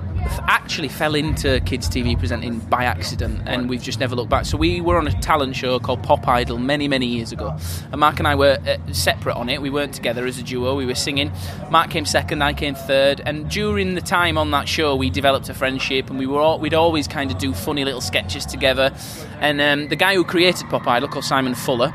actually 0.47 0.87
fell 0.87 1.15
into 1.15 1.59
kids 1.61 1.89
TV 1.89 2.17
presenting 2.17 2.59
by 2.59 2.83
accident, 2.83 3.41
and 3.45 3.69
we've 3.69 3.81
just 3.81 3.99
never 3.99 4.15
looked 4.15 4.29
back. 4.29 4.45
So 4.45 4.57
we 4.57 4.81
were 4.81 4.97
on 4.97 5.07
a 5.07 5.21
talent 5.21 5.55
show 5.55 5.79
called 5.79 6.03
Pop 6.03 6.27
Idol 6.27 6.57
many 6.57 6.87
many 6.87 7.05
years 7.05 7.31
ago, 7.31 7.57
and 7.91 7.99
Mark 7.99 8.19
and 8.19 8.27
I 8.27 8.35
were 8.35 8.57
uh, 8.67 8.93
separate 8.93 9.35
on 9.35 9.49
it. 9.49 9.61
We 9.61 9.69
weren't 9.69 9.93
together 9.93 10.25
as 10.25 10.37
a 10.39 10.43
duo. 10.43 10.75
We 10.75 10.85
were 10.85 10.95
singing. 10.95 11.31
Mark 11.69 11.89
came 11.89 12.05
second, 12.05 12.41
I 12.41 12.53
came 12.53 12.75
third, 12.75 13.21
and 13.25 13.49
during 13.49 13.95
the 13.95 14.01
time 14.01 14.37
on 14.37 14.51
that 14.51 14.67
show, 14.67 14.95
we 14.95 15.09
developed 15.09 15.49
a 15.49 15.53
friendship, 15.53 16.09
and 16.09 16.19
we 16.19 16.27
were 16.27 16.39
all, 16.39 16.59
we'd 16.59 16.73
always 16.73 17.07
kind 17.07 17.31
of 17.31 17.37
do 17.37 17.53
funny 17.53 17.85
little 17.85 18.01
sketches 18.01 18.45
together. 18.45 18.93
And 19.39 19.61
um, 19.61 19.87
the 19.89 19.95
guy 19.95 20.15
who 20.15 20.23
created 20.23 20.69
Pop 20.69 20.87
Idol, 20.87 21.09
called 21.09 21.25
Simon 21.25 21.55
Fuller. 21.55 21.93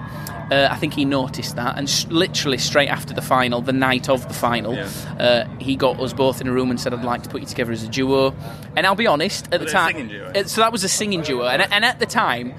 Uh, 0.52 0.68
I 0.70 0.76
think 0.76 0.92
he 0.94 1.04
noticed 1.04 1.56
that, 1.56 1.78
and 1.78 1.88
s 1.88 2.06
literally 2.10 2.58
straight 2.58 2.90
after 2.90 3.14
the 3.14 3.22
final, 3.22 3.60
the 3.62 3.72
night 3.72 4.08
of 4.08 4.20
the 4.28 4.34
final, 4.34 4.74
Yeah. 4.74 4.88
uh, 5.18 5.44
he 5.58 5.76
got 5.76 5.98
us 6.00 6.12
both 6.12 6.40
in 6.42 6.46
a 6.48 6.52
room 6.52 6.70
and 6.70 6.78
said, 6.80 6.92
"I'd 6.92 7.04
like 7.04 7.22
to 7.22 7.28
put 7.30 7.40
you 7.40 7.46
together 7.46 7.72
as 7.72 7.82
a 7.82 7.88
duo." 7.88 8.34
And 8.76 8.86
I'll 8.86 8.94
be 8.94 9.06
honest, 9.06 9.46
at 9.52 9.60
the 9.60 9.66
it 9.66 9.72
time, 9.80 10.10
uh, 10.36 10.44
so 10.44 10.60
that 10.60 10.72
was 10.72 10.84
a 10.84 10.88
singing 10.88 11.22
duo, 11.22 11.46
and, 11.46 11.62
and 11.72 11.84
at 11.84 11.98
the 11.98 12.06
time. 12.06 12.54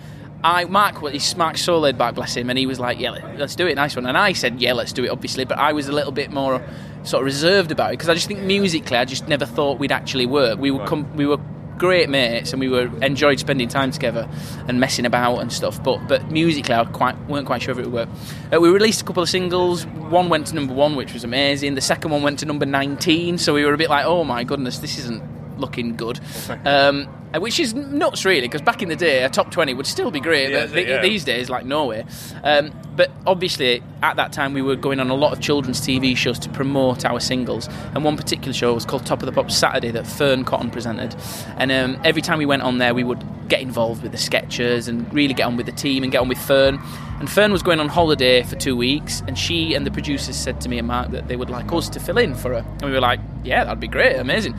I 0.46 0.66
Mark, 0.66 0.96
he's 1.10 1.38
Mark's 1.38 1.62
so 1.62 1.80
laid 1.80 1.98
back, 1.98 2.16
bless 2.16 2.36
him, 2.36 2.50
and 2.50 2.60
he 2.60 2.66
was 2.66 2.78
like, 2.78 3.00
"Yeah, 3.00 3.12
let- 3.12 3.40
let's 3.40 3.56
do 3.56 3.66
it, 3.66 3.76
nice 3.76 3.96
one." 3.96 4.06
And 4.06 4.18
I 4.18 4.34
said, 4.34 4.60
"Yeah, 4.60 4.74
let's 4.74 4.92
do 4.92 5.06
it," 5.06 5.10
obviously, 5.10 5.46
but 5.46 5.58
I 5.58 5.72
was 5.72 5.88
a 5.88 5.94
little 5.94 6.12
bit 6.12 6.32
more 6.34 6.62
sort 7.04 7.22
of 7.22 7.26
reserved 7.26 7.72
about 7.72 7.92
it 7.92 7.94
because 7.94 8.10
I 8.10 8.14
just 8.14 8.28
think 8.28 8.42
musically, 8.42 8.98
I 8.98 9.06
just 9.06 9.26
never 9.30 9.46
thought 9.46 9.80
we'd 9.80 9.94
actually 9.94 10.26
work. 10.26 10.60
We 10.60 10.70
were 10.70 10.86
com- 10.86 11.08
we 11.16 11.26
were 11.26 11.38
great 11.84 12.10
mates 12.10 12.54
and 12.54 12.62
we 12.62 12.70
were 12.70 12.90
enjoyed 13.04 13.38
spending 13.38 13.68
time 13.68 13.92
together 13.92 14.26
and 14.70 14.80
messing 14.80 15.06
about 15.06 15.40
and 15.40 15.52
stuff. 15.52 15.84
But 15.84 16.08
but 16.08 16.32
musically, 16.32 16.74
I 16.74 16.86
quite 16.86 17.18
weren't 17.28 17.46
quite 17.46 17.62
sure 17.62 17.74
if 17.74 17.78
it 17.78 17.84
would 17.86 17.94
work. 17.94 18.10
Uh, 18.54 18.62
we 18.62 18.70
released 18.70 19.02
a 19.02 19.04
couple 19.04 19.22
of 19.22 19.28
singles. 19.28 19.86
One 19.86 20.30
went 20.30 20.48
to 20.48 20.56
number 20.56 20.74
one, 20.74 20.96
which 20.96 21.14
was 21.14 21.26
amazing. 21.26 21.76
The 21.76 21.82
second 21.82 22.12
one 22.12 22.24
went 22.24 22.40
to 22.40 22.46
number 22.46 22.66
nineteen, 22.66 23.38
so 23.38 23.54
we 23.54 23.66
were 23.66 23.74
a 23.74 23.78
bit 23.78 23.90
like, 23.90 24.06
"Oh 24.06 24.24
my 24.24 24.46
goodness, 24.46 24.80
this 24.80 24.98
isn't 24.98 25.60
looking 25.60 25.98
good." 25.98 26.22
Um, 26.64 27.10
which 27.40 27.60
is 27.60 27.74
nuts, 27.74 28.26
really, 28.26 28.42
because 28.42 28.62
back 28.62 28.82
in 28.82 28.90
the 28.90 28.96
day, 28.96 29.24
a 29.24 29.30
top 29.30 29.52
20 29.52 29.74
would 29.74 29.88
still 29.88 30.12
be 30.12 30.20
great. 30.20 30.52
Yeah, 30.52 30.66
but 30.66 30.74
th- 30.74 30.88
yeah. 30.88 31.02
These 31.02 31.24
days, 31.24 31.50
like, 31.50 31.66
no 31.66 31.86
way. 31.86 32.06
Um, 32.44 32.72
but 32.96 33.10
obviously, 33.26 33.82
at 34.04 34.18
that 34.18 34.32
time, 34.32 34.54
we 34.54 34.62
were 34.62 34.76
going 34.76 35.00
on 35.00 35.10
a 35.10 35.16
lot 35.16 35.34
of 35.34 35.40
children's 35.42 35.82
TV 35.82 36.16
shows 36.16 36.38
to 36.40 36.50
promote 36.50 37.06
our 37.06 37.20
singles. 37.20 37.68
And 37.96 38.04
one 38.04 38.18
particular 38.18 38.54
show 38.54 38.74
was 38.74 38.86
called 38.86 39.06
Top 39.06 39.22
of 39.22 39.26
the 39.26 39.32
Pops 39.32 39.58
Saturday 39.58 39.90
that 39.92 40.06
Fearne 40.06 40.46
Cotton 40.46 40.70
presented. 40.70 41.16
And 41.58 41.72
um, 41.72 42.00
every 42.04 42.22
time 42.22 42.38
we 42.38 42.46
went 42.46 42.62
on 42.62 42.78
there, 42.78 42.94
we 42.94 43.04
would 43.04 43.24
get 43.50 43.62
involved 43.62 44.04
with 44.04 44.12
the 44.12 44.18
sketches 44.18 44.88
and 44.88 45.12
really 45.14 45.34
get 45.34 45.46
on 45.48 45.58
with 45.58 45.66
the 45.66 45.72
team 45.72 46.04
and 46.04 46.12
get 46.12 46.22
on 46.22 46.28
with 46.28 46.38
Fearne. 46.38 46.80
And 47.20 47.30
Fern 47.30 47.52
was 47.52 47.64
going 47.64 47.80
on 47.80 47.88
holiday 47.90 48.44
for 48.44 48.56
two 48.56 48.76
weeks, 48.76 49.22
and 49.28 49.38
she 49.38 49.74
and 49.76 49.86
the 49.86 49.92
producers 49.92 50.36
said 50.36 50.60
to 50.62 50.70
me 50.70 50.78
and 50.78 50.88
Mark 50.88 51.12
that 51.12 51.28
they 51.28 51.36
would 51.36 51.50
like 51.50 51.72
us 51.72 51.90
to 51.90 52.00
fill 52.00 52.18
in 52.18 52.36
for 52.36 52.52
her. 52.54 52.66
And 52.82 52.84
we 52.84 52.92
were 52.92 53.00
like, 53.02 53.20
yeah, 53.44 53.64
that'd 53.64 53.80
be 53.80 53.88
great, 53.88 54.18
amazing. 54.18 54.56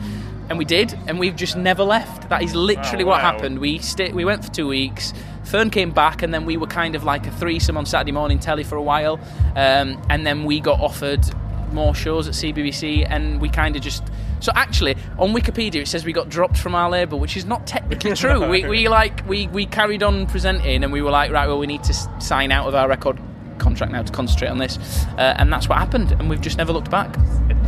And 0.49 0.57
we 0.59 0.65
did, 0.65 0.93
and 1.07 1.19
we've 1.19 1.35
just 1.35 1.57
never 1.57 1.83
left. 1.83 2.29
That 2.29 2.43
is 2.43 2.53
literally 2.55 3.03
Oh, 3.03 3.07
what 3.07 3.21
happened. 3.21 3.59
We 3.59 3.79
sta 3.79 4.11
we 4.11 4.25
went 4.25 4.45
for 4.45 4.51
two 4.51 4.67
weeks. 4.67 5.11
Fearne 5.43 5.71
came 5.71 5.91
back, 5.91 6.21
and 6.21 6.33
then 6.33 6.45
we 6.45 6.55
were 6.57 6.67
kind 6.67 6.95
of 6.95 7.03
like 7.03 7.25
a 7.27 7.31
threesome 7.31 7.77
on 7.77 7.85
Saturday 7.85 8.11
morning 8.11 8.39
telly 8.39 8.63
for 8.63 8.75
a 8.75 8.81
while. 8.81 9.19
Um, 9.55 10.01
and 10.09 10.25
then 10.25 10.43
we 10.43 10.59
got 10.59 10.79
offered 10.79 11.25
more 11.71 11.95
shows 11.95 12.27
at 12.27 12.35
CBBC, 12.35 13.07
and 13.09 13.41
we 13.41 13.49
kind 13.49 13.75
of 13.75 13.81
just. 13.81 14.03
So 14.39 14.51
actually, 14.55 14.95
on 15.17 15.33
Wikipedia 15.33 15.81
it 15.81 15.87
says 15.87 16.05
we 16.05 16.13
got 16.13 16.29
dropped 16.29 16.57
from 16.57 16.75
our 16.75 16.89
label, 16.89 17.19
which 17.19 17.35
is 17.37 17.45
not 17.45 17.65
technically 17.65 18.13
true. 18.15 18.47
we, 18.47 18.65
we 18.67 18.87
like 18.87 19.27
we, 19.27 19.47
we 19.47 19.65
carried 19.65 20.03
on 20.03 20.27
presenting, 20.27 20.83
and 20.83 20.93
we 20.93 21.01
were 21.01 21.11
like, 21.11 21.31
right, 21.31 21.47
well, 21.47 21.57
we 21.57 21.65
need 21.67 21.83
to 21.85 21.93
sign 22.21 22.51
out 22.51 22.67
of 22.67 22.75
our 22.75 22.87
record 22.87 23.19
contract 23.57 23.91
now 23.91 24.01
to 24.03 24.11
concentrate 24.11 24.49
on 24.49 24.57
this, 24.57 24.77
uh, 25.17 25.35
and 25.37 25.51
that's 25.51 25.67
what 25.69 25.77
happened. 25.77 26.11
And 26.13 26.29
we've 26.29 26.41
just 26.41 26.57
never 26.57 26.71
looked 26.73 26.91
back. 26.91 27.15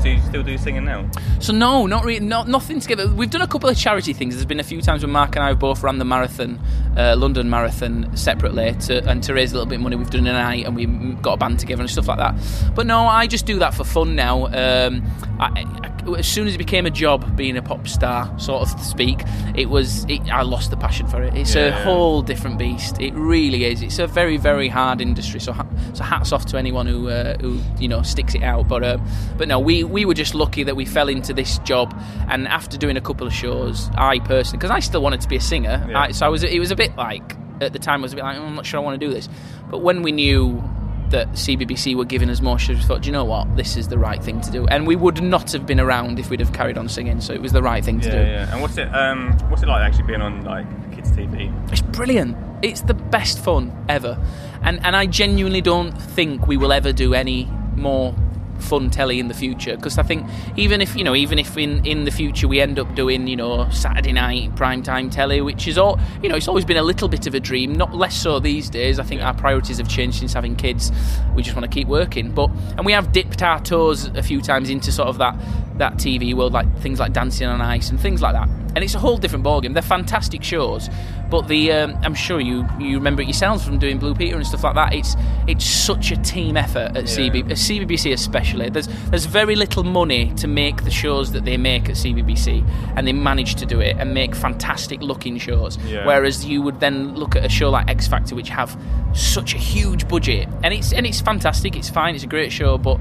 Do 0.04 0.10
you 0.10 0.22
still 0.22 0.44
do 0.44 0.58
singing 0.58 0.86
now? 0.86 1.10
So 1.40 1.54
no, 1.54 1.88
not 1.88 2.06
really, 2.06 2.20
not 2.26 2.48
nothing 2.48 2.80
together. 2.80 3.08
We've 3.12 3.30
done 3.30 3.42
a 3.42 3.48
couple 3.48 3.70
of 3.70 3.78
charity 3.78 4.14
things. 4.14 4.36
There's 4.36 4.46
been 4.46 4.60
a 4.60 4.64
few 4.64 4.82
times 4.82 5.04
when 5.04 5.12
Mark 5.12 5.36
and 5.36 5.44
I 5.44 5.50
have 5.50 5.60
both 5.60 5.82
ran 5.84 5.98
the 5.98 6.06
marathon, 6.06 6.60
uh, 6.96 7.16
London 7.18 7.50
Marathon, 7.50 8.16
separately, 8.16 8.74
to, 8.82 9.04
and 9.10 9.24
to 9.24 9.34
raise 9.34 9.52
a 9.52 9.56
little 9.56 9.68
bit 9.68 9.76
of 9.76 9.82
money. 9.82 9.96
We've 9.96 10.10
done 10.10 10.28
a 10.28 10.34
night 10.34 10.66
and 10.66 10.76
we 10.76 10.86
got 11.22 11.34
a 11.34 11.38
band 11.38 11.60
together 11.60 11.82
and 11.82 11.90
stuff 11.90 12.08
like 12.08 12.20
that. 12.20 12.36
But 12.76 12.86
no, 12.86 13.08
I 13.08 13.26
just 13.28 13.46
do 13.46 13.58
that 13.60 13.74
for 13.74 13.84
fun 13.84 14.16
now. 14.16 14.46
Um, 14.48 15.04
I, 15.40 15.66
I- 15.84 15.94
as 16.16 16.28
soon 16.28 16.48
as 16.48 16.56
it 16.56 16.58
became 16.58 16.86
a 16.86 16.90
job, 16.90 17.36
being 17.36 17.58
a 17.58 17.62
pop 17.62 17.88
star, 17.88 18.32
sort 18.40 18.62
of 18.62 18.76
to 18.76 18.84
speak, 18.84 19.22
it 19.56 19.70
was. 19.70 20.06
It, 20.06 20.22
I 20.32 20.42
lost 20.44 20.70
the 20.72 20.78
passion 20.78 21.08
for 21.08 21.22
it. 21.24 21.34
It's 21.36 21.56
a 21.56 21.72
whole 21.84 22.22
different 22.22 22.58
beast. 22.58 23.00
It 23.02 23.14
really 23.14 23.66
is. 23.66 23.82
It's 23.82 24.00
a 24.00 24.08
very, 24.08 24.38
very 24.38 24.68
hard 24.68 25.02
industry. 25.02 25.40
So, 25.40 25.52
ha- 25.54 25.68
so 25.94 26.04
hats 26.04 26.32
off 26.32 26.46
to 26.48 26.58
anyone 26.58 26.88
who, 26.88 27.10
uh, 27.10 27.38
who 27.40 27.60
you 27.80 27.88
know, 27.88 28.02
sticks 28.02 28.36
it 28.36 28.44
out. 28.44 28.68
But, 28.68 28.84
uh, 28.84 28.98
but 29.38 29.48
no, 29.48 29.60
we 29.60 29.84
we 29.84 30.06
were 30.06 30.14
just 30.14 30.34
lucky 30.36 30.64
that 30.64 30.76
we 30.76 30.86
fell 30.86 31.10
into 31.10 31.34
this 31.34 31.60
job. 31.60 31.94
And 32.30 32.48
after 32.48 32.78
doing 32.78 32.98
a 32.98 33.02
couple 33.02 33.28
of 33.28 33.34
shows, 33.34 33.90
I 33.98 34.20
personally, 34.20 34.60
because 34.60 34.72
I 34.72 34.80
still 34.80 35.02
wanted 35.02 35.22
to 35.22 35.28
be 35.28 35.36
a 35.38 35.42
singer, 35.42 35.86
Yeah. 35.90 36.00
I, 36.00 36.12
so 36.12 36.26
I 36.26 36.30
was. 36.30 36.44
It 36.44 36.60
was 36.60 36.72
a 36.72 36.76
bit 36.76 36.96
like 36.96 37.36
at 37.60 37.74
the 37.74 37.80
time, 37.80 38.02
I 38.02 38.04
was 38.04 38.14
a 38.14 38.16
bit 38.16 38.24
like, 38.24 38.38
"Oh, 38.38 38.44
I'm 38.44 38.56
not 38.56 38.66
sure 38.66 38.80
I 38.80 38.84
want 38.84 39.00
to 39.00 39.06
do 39.08 39.12
this. 39.12 39.28
But 39.70 39.80
when 39.80 40.04
we 40.04 40.12
knew 40.12 40.64
that 41.12 41.28
CBBC 41.34 41.96
were 41.96 42.06
giving 42.06 42.30
us 42.30 42.42
more 42.42 42.60
shows, 42.60 42.78
we 42.78 42.84
thought, 42.84 43.02
"Do 43.02 43.08
you 43.08 43.14
know 43.14 43.24
what, 43.26 43.56
this 43.56 43.78
is 43.78 43.88
the 43.88 43.98
right 43.98 44.22
thing 44.24 44.42
to 44.42 44.52
do. 44.52 44.66
And 44.68 44.86
we 44.88 44.96
would 44.96 45.22
not 45.24 45.52
have 45.54 45.66
been 45.66 45.80
around 45.80 46.20
if 46.20 46.30
we'd 46.30 46.40
have 46.40 46.54
carried 46.54 46.78
on 46.78 46.88
singing. 46.90 47.22
So 47.22 47.34
it 47.34 47.42
was 47.42 47.52
the 47.54 47.62
right 47.64 47.84
thing 47.84 48.00
to 48.02 48.08
Yeah, 48.08 48.24
do. 48.24 48.30
yeah. 48.30 48.52
And 48.54 48.62
what's 48.62 48.78
it? 48.78 48.88
Um, 48.94 49.32
what's 49.50 49.64
it 49.64 49.68
like 49.68 49.82
actually 49.82 50.08
being 50.08 50.22
on 50.22 50.44
like 50.44 50.66
kids' 50.96 51.12
TV? 51.12 51.52
It's 51.72 51.82
brilliant. 51.82 52.36
It's 52.62 52.82
the 52.82 52.94
best 52.94 53.40
fun 53.40 53.72
ever. 53.88 54.18
And 54.64 54.80
and 54.86 54.96
I 54.96 55.06
genuinely 55.06 55.62
don't 55.62 55.92
think 55.92 56.48
we 56.48 56.58
will 56.58 56.74
ever 56.74 56.92
do 56.92 57.14
any 57.14 57.46
more 57.76 58.14
fun 58.60 58.90
telly 58.90 59.20
in 59.20 59.28
the 59.28 59.34
future 59.34 59.76
because 59.76 59.98
I 59.98 60.04
think 60.04 60.28
even 60.56 60.82
if 60.82 60.96
you 60.96 61.04
know 61.04 61.16
even 61.16 61.40
if 61.40 61.58
in 61.58 61.86
in 61.86 62.06
the 62.06 62.12
future 62.12 62.48
we 62.48 62.60
end 62.60 62.80
up 62.80 62.94
doing 62.96 63.28
you 63.28 63.36
know 63.36 63.70
Saturday 63.70 64.14
night 64.14 64.56
prime 64.56 64.84
time 64.84 65.10
telly 65.10 65.42
which 65.42 65.68
is 65.68 65.78
all 65.78 66.00
you 66.22 66.30
know 66.30 66.36
it's 66.36 66.48
always 66.48 66.66
been 66.66 66.78
a 66.78 66.84
little 66.84 67.08
bit 67.08 67.28
of 67.28 67.34
a 67.34 67.40
dream 67.40 67.74
not 67.74 67.96
less 67.96 68.16
so 68.16 68.40
these 68.40 68.70
days. 68.70 69.00
I 69.00 69.04
think 69.04 69.22
our 69.22 69.34
priorities 69.34 69.78
have 69.78 69.88
changed 69.88 70.20
since 70.20 70.34
having 70.34 70.56
kids. 70.56 70.92
We 71.36 71.44
just 71.44 71.56
want 71.56 71.70
to 71.70 71.74
keep 71.74 71.88
working. 71.88 72.32
But 72.32 72.50
and 72.78 72.86
we 72.86 72.92
have 72.92 73.12
dipped 73.12 73.42
our 73.42 73.60
toes 73.62 74.06
a 74.08 74.24
few 74.24 74.42
times 74.42 74.70
into 74.70 74.92
sort 74.92 75.08
of 75.08 75.18
that 75.20 75.36
that 75.78 75.94
TV 75.94 76.34
world 76.34 76.54
like 76.54 76.68
things 76.80 77.00
like 77.00 77.14
Dancing 77.14 77.48
on 77.48 77.62
Ice 77.62 77.90
and 77.90 78.00
things 78.00 78.22
like 78.22 78.34
that. 78.34 78.50
And 78.76 78.84
it's 78.84 78.96
a 78.96 79.00
whole 79.00 79.18
different 79.18 79.44
ballgame. 79.44 79.74
They're 79.74 79.82
fantastic 79.82 80.44
shows 80.44 80.90
but 81.30 81.48
the 81.48 81.72
um, 81.72 81.98
I'm 82.04 82.14
sure 82.14 82.40
you 82.40 82.68
you 82.80 82.96
remember 82.96 83.22
it 83.22 83.26
yourselves 83.26 83.66
from 83.66 83.80
doing 83.80 83.98
Blue 83.98 84.16
Peter 84.16 84.36
and 84.36 84.48
stuff 84.48 84.64
like 84.64 84.76
that. 84.76 84.94
It's 84.94 85.16
it's 85.48 85.66
such 85.66 86.12
a 86.12 86.18
team 86.18 86.58
effort 86.58 86.96
at 86.96 87.06
CB, 87.06 87.46
at 87.46 87.58
CBBC 87.58 88.14
especially 88.14 88.47
there's 88.56 88.88
there's 89.10 89.26
very 89.26 89.56
little 89.56 89.84
money 89.84 90.34
to 90.36 90.48
make 90.48 90.84
the 90.84 90.92
shows 90.92 91.32
that 91.32 91.46
they 91.46 91.58
make 91.58 91.90
at 91.90 91.96
CBBC 91.96 92.64
and 92.96 93.08
they 93.08 93.14
manage 93.14 93.56
to 93.56 93.66
do 93.66 93.80
it 93.80 93.96
and 94.00 94.14
make 94.14 94.36
fantastic 94.36 95.02
looking 95.02 95.38
shows 95.38 95.78
Yeah. 95.86 96.06
whereas 96.06 96.46
you 96.46 96.62
would 96.62 96.80
then 96.80 97.16
look 97.16 97.36
at 97.36 97.46
a 97.46 97.50
show 97.50 97.70
like 97.70 97.90
X 97.90 98.08
Factor 98.08 98.36
which 98.36 98.50
have 98.50 98.80
such 99.14 99.54
a 99.54 99.58
huge 99.58 100.08
budget 100.08 100.48
and 100.64 100.74
it's 100.74 100.94
and 100.94 101.06
it's 101.06 101.22
fantastic 101.22 101.76
it's 101.76 101.90
fine 101.90 102.16
it's 102.16 102.24
a 102.24 102.28
great 102.28 102.52
show 102.52 102.78
but 102.78 103.00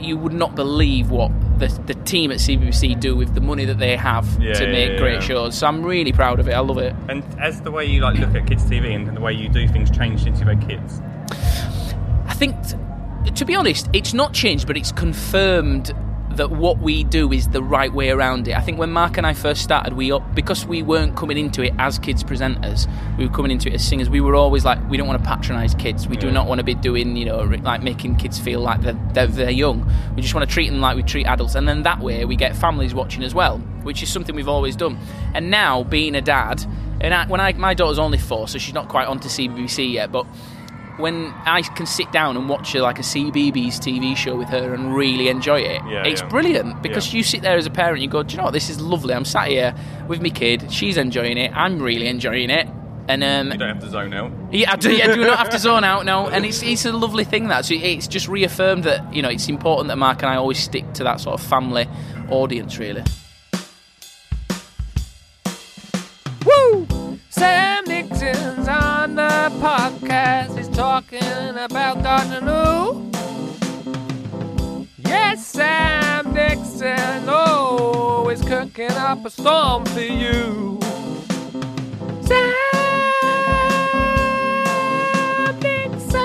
you 0.00 0.16
would 0.16 0.32
not 0.32 0.54
believe 0.56 1.10
what 1.10 1.30
the, 1.58 1.68
the 1.86 1.94
team 1.94 2.32
at 2.32 2.38
CBBC 2.38 2.98
do 2.98 3.14
with 3.16 3.34
the 3.34 3.40
money 3.40 3.64
that 3.64 3.78
they 3.78 3.96
have 3.96 4.26
Yeah, 4.42 4.54
to 4.54 4.66
make 4.66 4.90
yeah, 4.90 4.98
great 4.98 5.14
yeah. 5.14 5.20
shows. 5.20 5.56
So 5.56 5.68
I'm 5.68 5.84
really 5.84 6.10
proud 6.12 6.40
of 6.40 6.48
it. 6.48 6.52
I 6.52 6.58
love 6.58 6.78
it. 6.78 6.94
And 7.08 7.22
as 7.40 7.60
the 7.62 7.70
way 7.70 7.84
you 7.86 8.00
like 8.00 8.18
look 8.18 8.34
at 8.34 8.44
kids' 8.46 8.64
TV 8.64 8.92
and 8.94 9.16
the 9.16 9.20
way 9.20 9.32
you 9.32 9.48
do 9.48 9.66
things 9.68 9.90
changed 9.96 10.24
since 10.24 10.40
you 10.40 10.46
had 10.46 10.60
kids. 10.68 11.00
I 12.26 12.34
think, 12.34 12.54
t- 12.68 12.76
to 13.34 13.44
be 13.44 13.54
honest, 13.54 13.88
it's 13.92 14.14
not 14.14 14.32
changed, 14.32 14.66
but 14.66 14.76
it's 14.76 14.92
confirmed 14.92 15.92
that 16.36 16.50
what 16.50 16.78
we 16.78 17.04
do 17.04 17.32
is 17.32 17.48
the 17.48 17.62
right 17.62 17.92
way 17.92 18.10
around 18.10 18.48
it. 18.48 18.56
I 18.56 18.60
think 18.60 18.78
when 18.78 18.90
Mark 18.90 19.16
and 19.16 19.26
I 19.26 19.34
first 19.34 19.62
started, 19.62 19.92
we 19.92 20.16
because 20.34 20.66
we 20.66 20.82
weren't 20.82 21.16
coming 21.16 21.38
into 21.38 21.62
it 21.62 21.72
as 21.78 21.98
kids 21.98 22.24
presenters, 22.24 22.88
we 23.16 23.26
were 23.26 23.32
coming 23.32 23.50
into 23.50 23.68
it 23.68 23.74
as 23.74 23.86
singers. 23.86 24.10
We 24.10 24.20
were 24.20 24.34
always 24.34 24.64
like, 24.64 24.78
we 24.90 24.96
don't 24.96 25.06
want 25.06 25.22
to 25.22 25.28
patronise 25.28 25.74
kids. 25.74 26.08
We 26.08 26.16
do 26.16 26.30
not 26.30 26.46
want 26.46 26.58
to 26.58 26.64
be 26.64 26.74
doing, 26.74 27.16
you 27.16 27.24
know, 27.24 27.42
like 27.42 27.82
making 27.82 28.16
kids 28.16 28.38
feel 28.38 28.60
like 28.60 28.80
they're, 28.82 28.98
they're 29.12 29.26
they're 29.26 29.50
young. 29.50 29.90
We 30.16 30.22
just 30.22 30.34
want 30.34 30.48
to 30.48 30.52
treat 30.52 30.70
them 30.70 30.80
like 30.80 30.96
we 30.96 31.02
treat 31.02 31.26
adults, 31.26 31.54
and 31.54 31.68
then 31.68 31.82
that 31.84 32.00
way 32.00 32.24
we 32.24 32.36
get 32.36 32.56
families 32.56 32.94
watching 32.94 33.22
as 33.22 33.34
well, 33.34 33.58
which 33.82 34.02
is 34.02 34.12
something 34.12 34.34
we've 34.34 34.48
always 34.48 34.76
done. 34.76 34.98
And 35.34 35.50
now 35.50 35.84
being 35.84 36.14
a 36.14 36.22
dad, 36.22 36.64
and 37.00 37.14
I, 37.14 37.26
when 37.26 37.40
I 37.40 37.52
my 37.52 37.74
daughter's 37.74 37.98
only 37.98 38.18
four, 38.18 38.48
so 38.48 38.58
she's 38.58 38.74
not 38.74 38.88
quite 38.88 39.06
on 39.06 39.20
to 39.20 39.28
CBBC 39.28 39.92
yet, 39.92 40.10
but 40.10 40.26
when 40.98 41.32
I 41.44 41.62
can 41.62 41.86
sit 41.86 42.10
down 42.12 42.36
and 42.36 42.48
watch 42.48 42.74
a, 42.74 42.82
like 42.82 42.98
a 42.98 43.02
CBBC 43.02 43.80
TV 43.80 44.16
show 44.16 44.36
with 44.36 44.48
her 44.48 44.72
and 44.74 44.94
really 44.94 45.28
enjoy 45.28 45.60
it, 45.60 45.82
Yeah, 45.88 46.04
it's 46.06 46.20
yeah. 46.22 46.28
brilliant 46.28 46.82
because 46.82 47.12
Yeah. 47.12 47.18
you 47.18 47.22
sit 47.24 47.42
there 47.42 47.56
as 47.56 47.66
a 47.66 47.70
parent, 47.70 48.00
you 48.02 48.08
go, 48.08 48.22
do 48.22 48.32
you 48.32 48.38
know 48.38 48.44
what, 48.44 48.52
this 48.52 48.70
is 48.70 48.80
lovely. 48.80 49.12
I'm 49.14 49.24
sat 49.24 49.48
here 49.48 49.74
with 50.08 50.22
my 50.22 50.28
kid, 50.30 50.70
she's 50.70 50.96
enjoying 50.96 51.36
it, 51.36 51.50
I'm 51.54 51.80
really 51.82 52.06
enjoying 52.06 52.50
it. 52.50 52.68
And 53.06 53.22
um, 53.22 53.52
You 53.52 53.58
don't 53.58 53.68
have 53.68 53.80
to 53.82 53.90
zone 53.90 54.14
out. 54.14 54.32
yeah, 54.50 54.72
I 54.72 54.76
do, 54.76 54.90
yeah, 54.90 55.14
do 55.14 55.20
not 55.26 55.36
have 55.38 55.50
to 55.50 55.58
zone 55.58 55.84
out, 55.84 56.06
no. 56.06 56.26
And 56.28 56.46
it's 56.46 56.62
it's 56.62 56.86
a 56.86 56.92
lovely 56.92 57.24
thing 57.24 57.48
that 57.48 57.66
so 57.66 57.74
it's 57.74 58.06
just 58.08 58.28
reaffirmed 58.28 58.84
that 58.84 59.12
you 59.12 59.20
know 59.20 59.28
it's 59.28 59.46
important 59.50 59.88
that 59.88 59.98
Mark 59.98 60.22
and 60.22 60.30
I 60.32 60.36
always 60.36 60.58
stick 60.58 60.90
to 60.94 61.04
that 61.04 61.20
sort 61.20 61.38
of 61.38 61.46
family 61.46 61.86
audience, 62.30 62.78
really. 62.78 63.02
Talking 71.10 71.58
about 71.58 72.02
gardening. 72.02 72.48
Ooh. 72.48 73.10
Yes, 74.98 75.46
Sam 75.46 76.32
Nixon. 76.32 77.24
Oh, 77.26 78.28
is 78.30 78.42
cooking 78.42 78.90
up 78.92 79.24
a 79.24 79.30
storm 79.30 79.84
for 79.86 80.00
you. 80.00 80.78
Sam 82.22 82.54
Nixon's 85.60 86.22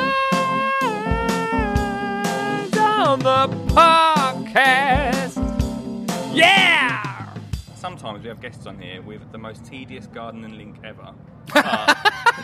on 2.77 3.19
the 3.19 3.48
podcast. 3.74 5.38
Yeah! 6.33 7.33
Sometimes 7.75 8.24
we 8.24 8.29
have 8.29 8.41
guests 8.41 8.65
on 8.65 8.79
here 8.79 9.01
with 9.01 9.31
the 9.31 9.38
most 9.38 9.65
tedious 9.65 10.07
gardening 10.07 10.57
link 10.57 10.77
ever. 10.83 11.13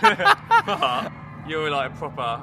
But, 0.02 0.38
but 0.66 1.12
you're 1.48 1.70
like 1.70 1.92
a 1.92 1.96
proper 1.96 2.42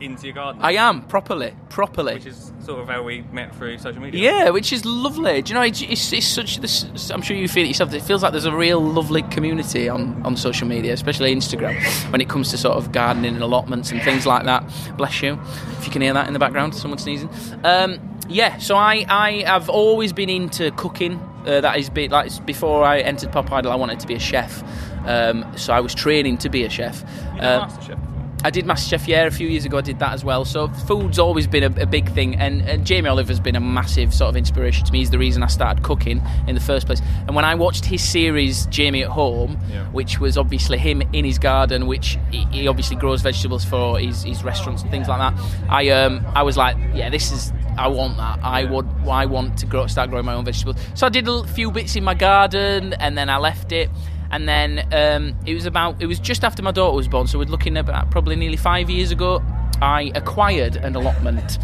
into 0.00 0.26
your 0.26 0.34
garden. 0.34 0.60
I 0.62 0.72
am 0.72 1.02
properly, 1.02 1.54
properly. 1.68 2.14
Which 2.14 2.26
is 2.26 2.52
sort 2.60 2.80
of 2.80 2.88
how 2.88 3.02
we 3.02 3.22
met 3.32 3.54
through 3.54 3.78
social 3.78 4.02
media. 4.02 4.20
Yeah, 4.20 4.50
which 4.50 4.72
is 4.72 4.84
lovely. 4.84 5.42
Do 5.42 5.50
you 5.50 5.54
know? 5.54 5.62
It's, 5.62 5.82
it's, 5.82 6.12
it's 6.12 6.26
such. 6.26 6.58
This, 6.58 7.10
I'm 7.10 7.22
sure 7.22 7.36
you 7.36 7.48
feel 7.48 7.64
it 7.64 7.68
yourself. 7.68 7.92
It 7.94 8.02
feels 8.02 8.22
like 8.22 8.32
there's 8.32 8.44
a 8.44 8.54
real 8.54 8.80
lovely 8.80 9.22
community 9.22 9.88
on, 9.88 10.22
on 10.24 10.36
social 10.36 10.66
media, 10.66 10.92
especially 10.92 11.34
Instagram, 11.34 11.80
when 12.10 12.20
it 12.20 12.28
comes 12.28 12.50
to 12.50 12.58
sort 12.58 12.76
of 12.76 12.92
gardening 12.92 13.34
and 13.34 13.42
allotments 13.42 13.90
and 13.90 14.02
things 14.02 14.26
like 14.26 14.44
that. 14.44 14.64
Bless 14.96 15.22
you, 15.22 15.38
if 15.78 15.86
you 15.86 15.92
can 15.92 16.02
hear 16.02 16.12
that 16.12 16.26
in 16.26 16.32
the 16.32 16.38
background, 16.38 16.74
someone 16.74 16.98
sneezing. 16.98 17.30
Um, 17.62 18.00
yeah, 18.28 18.58
so 18.58 18.76
I, 18.76 19.04
I 19.08 19.42
have 19.46 19.68
always 19.68 20.12
been 20.12 20.30
into 20.30 20.70
cooking. 20.72 21.20
Uh, 21.46 21.60
that 21.60 21.76
is, 21.78 21.90
be, 21.90 22.08
like 22.08 22.44
before 22.46 22.84
I 22.84 23.00
entered 23.00 23.30
Pop 23.32 23.52
Idol, 23.52 23.70
I 23.70 23.76
wanted 23.76 24.00
to 24.00 24.06
be 24.06 24.14
a 24.14 24.18
chef. 24.18 24.62
Um, 25.06 25.44
so 25.56 25.74
I 25.74 25.80
was 25.80 25.94
training 25.94 26.38
to 26.38 26.48
be 26.48 26.64
a 26.64 26.70
chef. 26.70 27.04
Know 27.34 27.66
MasterChef 27.68 28.00
before? 28.00 28.13
I 28.44 28.50
did 28.50 28.66
MasterChef, 28.66 29.08
yeah, 29.08 29.24
a 29.24 29.30
few 29.30 29.48
years 29.48 29.64
ago. 29.64 29.78
I 29.78 29.80
did 29.80 29.98
that 30.00 30.12
as 30.12 30.22
well. 30.22 30.44
So 30.44 30.68
food's 30.68 31.18
always 31.18 31.46
been 31.46 31.62
a, 31.62 31.82
a 31.82 31.86
big 31.86 32.10
thing, 32.12 32.36
and, 32.36 32.60
and 32.68 32.86
Jamie 32.86 33.08
Oliver's 33.08 33.40
been 33.40 33.56
a 33.56 33.60
massive 33.60 34.12
sort 34.12 34.28
of 34.28 34.36
inspiration 34.36 34.84
to 34.84 34.92
me. 34.92 34.98
He's 34.98 35.08
the 35.10 35.18
reason 35.18 35.42
I 35.42 35.46
started 35.46 35.82
cooking 35.82 36.22
in 36.46 36.54
the 36.54 36.60
first 36.60 36.84
place. 36.86 37.00
And 37.26 37.34
when 37.34 37.46
I 37.46 37.54
watched 37.54 37.86
his 37.86 38.02
series 38.02 38.66
Jamie 38.66 39.02
at 39.02 39.08
Home, 39.08 39.58
Yeah. 39.70 39.86
which 39.92 40.20
was 40.20 40.36
obviously 40.36 40.76
him 40.76 41.00
in 41.14 41.24
his 41.24 41.38
garden, 41.38 41.86
which 41.86 42.18
he, 42.30 42.44
he 42.52 42.68
obviously 42.68 42.96
grows 42.96 43.22
vegetables 43.22 43.64
for 43.64 43.98
his, 43.98 44.22
his 44.24 44.44
restaurants 44.44 44.82
and 44.82 44.90
things 44.90 45.08
like 45.08 45.18
that, 45.20 45.42
I 45.70 45.88
um 45.88 46.24
I 46.34 46.42
was 46.42 46.56
like, 46.58 46.76
yeah, 46.94 47.08
this 47.08 47.32
is. 47.32 47.50
I 47.76 47.88
want 47.88 48.18
that. 48.18 48.38
I 48.44 48.60
Yeah. 48.60 48.70
would. 48.70 48.86
I 49.08 49.26
want 49.26 49.58
to 49.58 49.66
grow, 49.66 49.86
start 49.88 50.10
growing 50.10 50.24
my 50.26 50.34
own 50.34 50.44
vegetables. 50.44 50.76
So 50.94 51.06
I 51.06 51.10
did 51.10 51.26
a 51.26 51.44
few 51.44 51.70
bits 51.72 51.96
in 51.96 52.04
my 52.04 52.14
garden, 52.14 52.92
and 53.00 53.16
then 53.18 53.28
I 53.30 53.38
left 53.38 53.72
it. 53.72 53.88
And 54.34 54.48
then 54.48 54.88
um, 54.92 55.36
it 55.46 55.54
was 55.54 55.64
about. 55.64 56.02
It 56.02 56.06
was 56.06 56.18
just 56.18 56.42
after 56.42 56.60
my 56.60 56.72
daughter 56.72 56.96
was 56.96 57.06
born, 57.06 57.28
so 57.28 57.38
we're 57.38 57.44
looking 57.44 57.76
at 57.76 57.88
about 57.88 58.10
probably 58.10 58.34
nearly 58.34 58.56
five 58.56 58.90
years 58.90 59.12
ago. 59.12 59.40
I 59.80 60.10
acquired 60.16 60.74
an 60.74 60.96
allotment, 60.96 61.56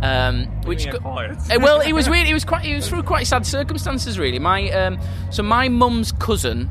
um, 0.00 0.46
which 0.62 0.86
acquired. 0.86 1.36
Uh, 1.50 1.58
well, 1.60 1.82
it 1.82 1.92
was 1.92 2.08
weird. 2.08 2.26
It 2.26 2.32
was 2.32 2.46
quite. 2.46 2.64
It 2.64 2.76
was 2.76 2.88
through 2.88 3.02
quite 3.02 3.26
sad 3.26 3.44
circumstances, 3.44 4.18
really. 4.18 4.38
My 4.38 4.70
um, 4.70 4.98
so 5.30 5.42
my 5.42 5.68
mum's 5.68 6.12
cousin 6.12 6.70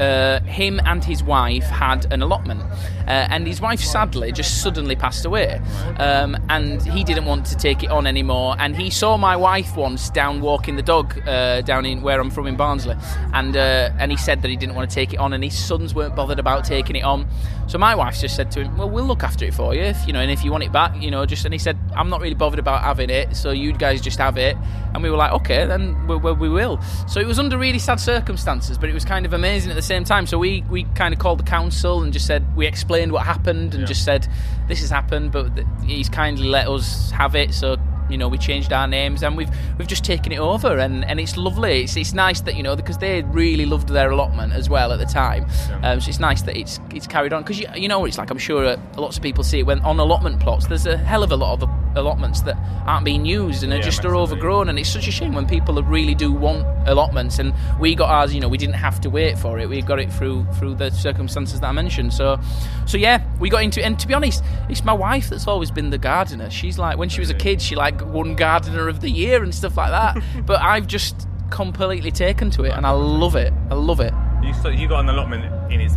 uh, 0.00 0.40
him 0.40 0.80
and 0.84 1.04
his 1.04 1.22
wife 1.22 1.64
had 1.64 2.10
an 2.12 2.22
allotment, 2.22 2.62
uh, 2.62 3.28
and 3.30 3.46
his 3.46 3.60
wife 3.60 3.80
sadly 3.80 4.32
just 4.32 4.62
suddenly 4.62 4.96
passed 4.96 5.24
away, 5.24 5.60
um, 5.98 6.36
and 6.48 6.82
he 6.82 7.04
didn't 7.04 7.24
want 7.24 7.46
to 7.46 7.56
take 7.56 7.82
it 7.82 7.90
on 7.90 8.06
anymore. 8.06 8.56
And 8.58 8.76
he 8.76 8.90
saw 8.90 9.16
my 9.16 9.36
wife 9.36 9.76
once 9.76 10.10
down 10.10 10.40
walking 10.40 10.76
the 10.76 10.82
dog 10.82 11.18
uh, 11.26 11.62
down 11.62 11.86
in 11.86 12.02
where 12.02 12.20
I'm 12.20 12.30
from 12.30 12.46
in 12.46 12.56
Barnsley, 12.56 12.96
and 13.32 13.56
uh, 13.56 13.90
and 13.98 14.10
he 14.10 14.16
said 14.16 14.42
that 14.42 14.48
he 14.48 14.56
didn't 14.56 14.74
want 14.74 14.88
to 14.88 14.94
take 14.94 15.12
it 15.12 15.18
on, 15.18 15.32
and 15.32 15.42
his 15.42 15.56
sons 15.56 15.94
weren't 15.94 16.16
bothered 16.16 16.38
about 16.38 16.64
taking 16.64 16.96
it 16.96 17.04
on. 17.04 17.26
So 17.68 17.78
my 17.78 17.94
wife 17.96 18.20
just 18.20 18.36
said 18.36 18.50
to 18.52 18.62
him, 18.62 18.76
"Well, 18.76 18.88
we'll 18.88 19.04
look 19.04 19.24
after 19.24 19.44
it 19.44 19.54
for 19.54 19.74
you, 19.74 19.82
if 19.82 20.06
you 20.06 20.12
know, 20.12 20.20
and 20.20 20.30
if 20.30 20.44
you 20.44 20.52
want 20.52 20.64
it 20.64 20.72
back, 20.72 21.00
you 21.00 21.10
know, 21.10 21.24
just." 21.26 21.44
And 21.44 21.54
he 21.54 21.58
said, 21.58 21.78
"I'm 21.96 22.08
not 22.08 22.20
really 22.20 22.34
bothered 22.34 22.60
about 22.60 22.82
having 22.82 23.10
it, 23.10 23.34
so 23.34 23.50
you 23.50 23.72
guys 23.72 24.00
just 24.00 24.18
have 24.18 24.36
it." 24.36 24.56
And 24.94 25.02
we 25.02 25.10
were 25.10 25.16
like, 25.16 25.32
"Okay, 25.32 25.66
then 25.66 26.06
we, 26.06 26.16
we, 26.16 26.32
we 26.32 26.48
will." 26.48 26.80
So 27.08 27.20
it 27.20 27.26
was 27.26 27.38
under 27.38 27.58
really 27.58 27.78
sad 27.78 27.98
circumstances, 27.98 28.78
but 28.78 28.88
it 28.88 28.94
was 28.94 29.04
kind 29.04 29.26
of 29.26 29.32
amazing 29.32 29.70
at 29.70 29.74
the 29.74 29.82
same 29.86 30.04
time. 30.04 30.26
So 30.26 30.38
we 30.38 30.62
we 30.70 30.84
kind 30.94 31.12
of 31.14 31.20
called 31.20 31.38
the 31.38 31.44
council 31.44 32.02
and 32.02 32.12
just 32.12 32.26
said 32.26 32.44
we 32.56 32.66
explained 32.66 33.12
what 33.12 33.24
happened 33.24 33.72
and 33.74 33.82
Yeah. 33.82 33.86
just 33.86 34.04
said 34.04 34.26
this 34.68 34.80
has 34.80 34.90
happened, 34.90 35.32
but 35.32 35.50
he's 35.84 36.08
kindly 36.08 36.48
let 36.48 36.68
us 36.68 37.10
have 37.12 37.34
it. 37.34 37.54
So 37.54 37.76
you 38.10 38.18
know 38.18 38.28
we 38.28 38.38
changed 38.38 38.72
our 38.72 38.86
names 38.86 39.22
and 39.22 39.36
we've 39.36 39.50
we've 39.78 39.88
just 39.88 40.04
taken 40.04 40.32
it 40.32 40.38
over 40.38 40.78
and, 40.78 41.04
and 41.04 41.20
it's 41.20 41.36
lovely. 41.36 41.84
It's 41.84 41.96
it's 41.96 42.12
nice 42.12 42.40
that 42.42 42.56
you 42.56 42.62
know 42.62 42.76
because 42.76 42.98
they 42.98 43.22
really 43.22 43.66
loved 43.66 43.88
their 43.88 44.10
allotment 44.10 44.52
as 44.52 44.68
well 44.68 44.92
at 44.92 44.98
the 44.98 45.06
time. 45.06 45.46
Yeah. 45.68 45.92
Um, 45.92 46.00
so 46.00 46.08
it's 46.08 46.20
nice 46.20 46.42
that 46.42 46.56
it's 46.56 46.80
it's 46.90 47.06
carried 47.06 47.32
on 47.32 47.42
because 47.42 47.58
you, 47.58 47.66
you 47.74 47.88
know 47.88 48.00
what 48.00 48.06
it's 48.06 48.18
like. 48.18 48.30
I'm 48.30 48.38
sure 48.38 48.64
uh, 48.64 48.76
lots 48.96 49.16
of 49.16 49.22
people 49.22 49.44
see 49.44 49.60
it 49.60 49.66
when 49.66 49.80
on 49.80 49.98
allotment 49.98 50.40
plots. 50.40 50.66
There's 50.66 50.86
a 50.86 50.96
hell 50.96 51.22
of 51.22 51.32
a 51.32 51.36
lot 51.36 51.62
of 51.62 51.68
allotments 51.96 52.42
that 52.42 52.56
aren't 52.86 53.04
being 53.04 53.24
used 53.24 53.62
and 53.62 53.72
are 53.72 53.80
just 53.80 54.04
are 54.04 54.14
overgrown 54.14 54.68
and 54.68 54.78
it's 54.78 54.88
such 54.88 55.08
a 55.08 55.10
shame 55.10 55.32
when 55.32 55.46
people 55.46 55.82
really 55.82 56.14
do 56.14 56.32
want 56.32 56.64
allotments 56.88 57.38
and 57.38 57.54
we 57.80 57.94
got 57.94 58.10
ours 58.10 58.34
you 58.34 58.40
know 58.40 58.48
we 58.48 58.58
didn't 58.58 58.74
have 58.74 59.00
to 59.00 59.10
wait 59.10 59.38
for 59.38 59.58
it 59.58 59.68
we 59.68 59.80
got 59.82 59.98
it 59.98 60.12
through 60.12 60.46
through 60.58 60.74
the 60.74 60.90
circumstances 60.90 61.60
that 61.60 61.68
I 61.68 61.72
mentioned 61.72 62.12
so 62.12 62.38
so 62.86 62.98
yeah 62.98 63.24
we 63.40 63.48
got 63.48 63.62
into 63.62 63.80
it 63.80 63.84
and 63.84 63.98
to 63.98 64.06
be 64.06 64.14
honest 64.14 64.44
it's 64.68 64.84
my 64.84 64.92
wife 64.92 65.30
that's 65.30 65.46
always 65.46 65.70
been 65.70 65.90
the 65.90 65.98
gardener 65.98 66.50
she's 66.50 66.78
like 66.78 66.98
when 66.98 67.08
she 67.08 67.20
was 67.20 67.30
a 67.30 67.34
kid 67.34 67.60
she 67.60 67.74
like 67.74 67.95
won 68.02 68.34
gardener 68.34 68.88
of 68.88 69.00
the 69.00 69.10
year 69.10 69.42
and 69.42 69.54
stuff 69.54 69.76
like 69.76 69.90
that 69.90 70.22
but 70.46 70.60
I've 70.62 70.86
just 70.86 71.28
completely 71.50 72.10
taken 72.10 72.50
to 72.52 72.64
it 72.64 72.72
and 72.72 72.84
I 72.86 72.90
love 72.90 73.36
it 73.36 73.52
I 73.70 73.74
love 73.74 74.00
it 74.00 74.12
You, 74.42 74.52
so 74.54 74.68
you 74.68 74.88
got 74.88 75.00
an 75.00 75.08
allotment 75.08 75.44
in 75.72 75.80
its 75.80 75.94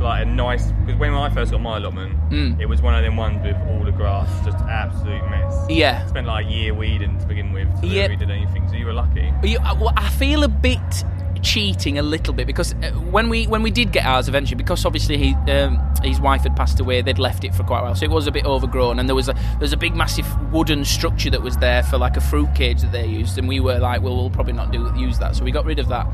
like 0.00 0.22
a 0.22 0.24
nice. 0.28 0.72
Because 0.84 0.98
when 0.98 1.14
I 1.14 1.30
first 1.30 1.52
got 1.52 1.60
my 1.60 1.76
allotment, 1.76 2.18
Mm. 2.30 2.60
it 2.60 2.66
was 2.66 2.82
one 2.82 2.92
of 2.92 3.04
them 3.04 3.16
ones 3.16 3.40
with 3.46 3.54
all 3.68 3.84
the 3.84 3.92
grass, 3.92 4.28
just 4.44 4.58
absolute 4.64 5.22
mess. 5.30 5.54
yeah 5.68 6.04
Spent 6.06 6.26
like 6.26 6.44
a 6.46 6.48
year 6.50 6.74
weeding 6.74 7.16
to 7.20 7.26
begin 7.26 7.52
with. 7.52 7.68
To 7.82 7.86
Yeah. 7.86 8.08
we 8.08 8.16
did 8.16 8.28
anything, 8.28 8.66
so 8.68 8.74
you 8.74 8.86
were 8.86 8.92
lucky. 8.94 9.32
You, 9.44 9.58
I, 9.60 9.74
well, 9.74 9.92
I 9.96 10.08
feel 10.08 10.42
a 10.42 10.48
bit 10.48 11.04
cheating 11.42 11.98
a 11.98 12.02
little 12.02 12.32
bit 12.32 12.46
because 12.46 12.72
uh, 12.74 12.90
when 13.10 13.28
we 13.28 13.46
when 13.46 13.62
we 13.62 13.70
did 13.70 13.92
get 13.92 14.06
ours 14.06 14.28
eventually, 14.28 14.56
because 14.56 14.84
obviously 14.84 15.18
he 15.18 15.34
um, 15.50 15.78
his 16.02 16.20
wife 16.20 16.42
had 16.42 16.56
passed 16.56 16.80
away, 16.80 17.02
they'd 17.02 17.18
left 17.18 17.44
it 17.44 17.54
for 17.54 17.64
quite 17.64 17.80
a 17.80 17.82
while, 17.82 17.94
so 17.94 18.04
it 18.04 18.10
was 18.10 18.26
a 18.26 18.32
bit 18.32 18.44
overgrown, 18.44 18.98
and 18.98 19.08
there 19.08 19.16
was 19.16 19.28
a 19.28 19.32
there 19.32 19.60
was 19.60 19.72
a 19.72 19.76
big 19.76 19.94
massive 19.94 20.26
wooden 20.52 20.84
structure 20.84 21.30
that 21.30 21.42
was 21.42 21.56
there 21.58 21.82
for 21.82 21.98
like 21.98 22.16
a 22.16 22.20
fruit 22.20 22.48
cage 22.54 22.80
that 22.82 22.92
they 22.92 23.06
used, 23.06 23.38
and 23.38 23.48
we 23.48 23.60
were 23.60 23.78
like, 23.78 24.02
well, 24.02 24.16
we'll 24.16 24.30
probably 24.30 24.52
not 24.52 24.72
do 24.72 24.92
use 24.96 25.18
that, 25.18 25.36
so 25.36 25.44
we 25.44 25.50
got 25.50 25.64
rid 25.64 25.78
of 25.78 25.88
that. 25.88 26.06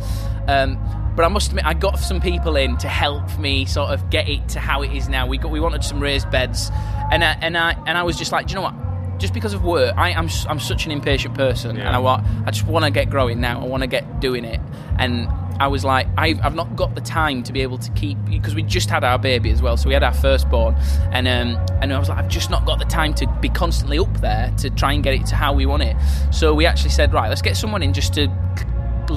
Um, 0.48 0.78
but 1.14 1.24
I 1.24 1.28
must 1.28 1.48
admit, 1.48 1.66
I 1.66 1.74
got 1.74 1.98
some 1.98 2.20
people 2.20 2.56
in 2.56 2.76
to 2.78 2.88
help 2.88 3.38
me 3.38 3.64
sort 3.64 3.90
of 3.90 4.08
get 4.08 4.28
it 4.28 4.48
to 4.50 4.60
how 4.60 4.82
it 4.82 4.92
is 4.92 5.08
now. 5.08 5.26
We 5.26 5.36
got 5.36 5.50
we 5.50 5.60
wanted 5.60 5.84
some 5.84 6.00
raised 6.00 6.30
beds, 6.30 6.70
and 7.12 7.24
I, 7.24 7.36
and 7.42 7.56
I 7.56 7.72
and 7.86 7.98
I 7.98 8.02
was 8.02 8.16
just 8.16 8.32
like, 8.32 8.46
do 8.46 8.52
you 8.52 8.54
know 8.56 8.62
what? 8.62 8.87
Just 9.18 9.34
because 9.34 9.52
of 9.54 9.64
work, 9.64 9.94
I 9.96 10.10
am 10.10 10.28
I'm 10.48 10.60
such 10.60 10.86
an 10.86 10.92
impatient 10.92 11.34
person, 11.34 11.76
Yeah. 11.76 11.86
and 11.88 11.96
I 11.96 11.98
want 11.98 12.26
I 12.46 12.50
just 12.50 12.66
want 12.66 12.84
to 12.84 12.90
get 12.90 13.10
growing 13.10 13.40
now. 13.40 13.60
I 13.62 13.66
want 13.66 13.82
to 13.82 13.86
get 13.86 14.20
doing 14.20 14.44
it, 14.44 14.60
and 14.98 15.28
I 15.60 15.66
was 15.66 15.84
like, 15.84 16.06
I've, 16.16 16.40
I've 16.44 16.54
not 16.54 16.76
got 16.76 16.94
the 16.94 17.00
time 17.00 17.42
to 17.42 17.52
be 17.52 17.62
able 17.62 17.78
to 17.78 17.90
keep 17.92 18.16
because 18.26 18.54
we 18.54 18.62
just 18.62 18.88
had 18.88 19.02
our 19.02 19.18
baby 19.18 19.50
as 19.50 19.60
well, 19.60 19.76
so 19.76 19.88
we 19.88 19.94
had 19.94 20.04
our 20.04 20.14
firstborn, 20.14 20.76
and 21.12 21.26
um, 21.26 21.58
and 21.82 21.92
I 21.92 21.98
was 21.98 22.08
like, 22.08 22.18
I've 22.18 22.28
just 22.28 22.48
not 22.48 22.64
got 22.64 22.78
the 22.78 22.84
time 22.84 23.12
to 23.14 23.26
be 23.40 23.48
constantly 23.48 23.98
up 23.98 24.20
there 24.20 24.54
to 24.58 24.70
try 24.70 24.92
and 24.92 25.02
get 25.02 25.14
it 25.14 25.26
to 25.26 25.34
how 25.34 25.52
we 25.52 25.66
want 25.66 25.82
it. 25.82 25.96
So 26.30 26.54
we 26.54 26.64
actually 26.64 26.90
said, 26.90 27.12
right, 27.12 27.28
let's 27.28 27.42
get 27.42 27.56
someone 27.56 27.82
in 27.82 27.92
just 27.92 28.14
to 28.14 28.28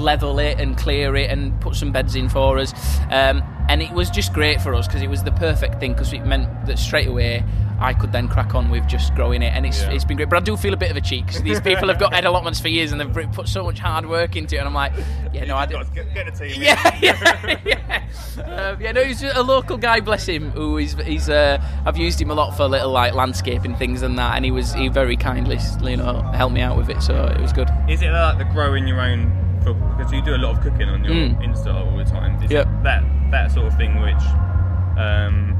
level 0.02 0.38
it 0.38 0.60
and 0.60 0.76
clear 0.76 1.16
it 1.16 1.30
and 1.30 1.58
put 1.60 1.74
some 1.76 1.92
beds 1.92 2.14
in 2.16 2.28
for 2.28 2.58
us. 2.58 2.72
Um, 3.10 3.42
and 3.68 3.80
it 3.80 3.92
was 3.92 4.10
just 4.10 4.32
great 4.34 4.60
for 4.60 4.74
us 4.74 4.86
because 4.86 5.02
it 5.02 5.08
was 5.08 5.22
the 5.22 5.32
perfect 5.32 5.78
thing 5.80 5.92
because 5.92 6.12
it 6.12 6.26
meant 6.26 6.66
that 6.66 6.78
straight 6.78 7.08
away 7.08 7.44
I 7.80 7.94
could 7.94 8.12
then 8.12 8.28
crack 8.28 8.54
on 8.54 8.70
with 8.70 8.86
just 8.86 9.12
growing 9.16 9.42
it, 9.42 9.52
and 9.54 9.66
it's 9.66 9.82
Yeah. 9.82 9.90
it's 9.90 10.04
been 10.04 10.16
great. 10.16 10.28
But 10.28 10.36
I 10.36 10.40
do 10.40 10.56
feel 10.56 10.72
a 10.72 10.76
bit 10.76 10.92
of 10.92 10.96
a 10.96 11.00
cheat 11.00 11.26
because 11.26 11.42
these 11.42 11.60
people 11.60 11.88
have 11.88 11.98
got 11.98 12.14
head 12.14 12.24
allotments 12.24 12.60
for 12.60 12.68
years 12.68 12.92
and 12.92 13.00
they've 13.00 13.32
put 13.32 13.48
so 13.48 13.64
much 13.64 13.80
hard 13.80 14.08
work 14.08 14.36
into 14.36 14.54
it, 14.54 14.58
and 14.58 14.68
I'm 14.68 14.74
like, 14.74 14.92
yeah, 15.32 15.44
no, 15.46 15.56
I 15.56 15.66
got 15.66 15.92
get, 15.92 16.14
get 16.14 16.28
a 16.28 16.30
team. 16.30 16.62
Yeah, 16.62 16.98
yeah, 17.02 17.58
yeah. 17.64 18.02
Um, 18.44 18.80
yeah, 18.80 18.92
no, 18.92 19.02
he's 19.02 19.24
a 19.24 19.42
local 19.42 19.76
guy, 19.78 19.98
bless 19.98 20.26
him. 20.26 20.50
Who 20.52 20.78
is 20.78 20.94
he's 21.04 21.28
uh, 21.28 21.60
I've 21.84 21.96
used 21.96 22.20
him 22.20 22.30
a 22.30 22.34
lot 22.34 22.56
for 22.56 22.68
little 22.68 22.90
like 22.92 23.14
landscaping 23.14 23.74
things 23.74 24.02
and 24.02 24.16
that, 24.16 24.36
and 24.36 24.44
he 24.44 24.52
was 24.52 24.72
he 24.74 24.86
very 24.88 25.16
kindly, 25.16 25.58
you 25.82 25.96
know, 25.96 26.22
helped 26.34 26.54
me 26.54 26.60
out 26.60 26.76
with 26.76 26.88
it, 26.88 27.02
so 27.02 27.24
it 27.36 27.40
was 27.40 27.52
good. 27.52 27.68
Is 27.88 28.00
it 28.02 28.10
like 28.10 28.38
the 28.38 28.44
growing 28.44 28.86
your 28.86 29.00
own? 29.00 29.41
For, 29.64 29.74
because 29.74 30.12
you 30.12 30.22
do 30.22 30.34
a 30.34 30.38
lot 30.38 30.56
of 30.56 30.60
cooking 30.62 30.88
on 30.88 31.04
your 31.04 31.14
Mm. 31.14 31.42
Insta 31.44 31.74
all 31.74 31.96
the 31.96 32.04
time. 32.04 32.42
Is 32.42 32.50
Yep. 32.50 32.68
that 32.82 33.02
that 33.30 33.50
sort 33.52 33.66
of 33.66 33.74
thing 33.76 34.00
which, 34.00 34.22
um, 34.98 35.54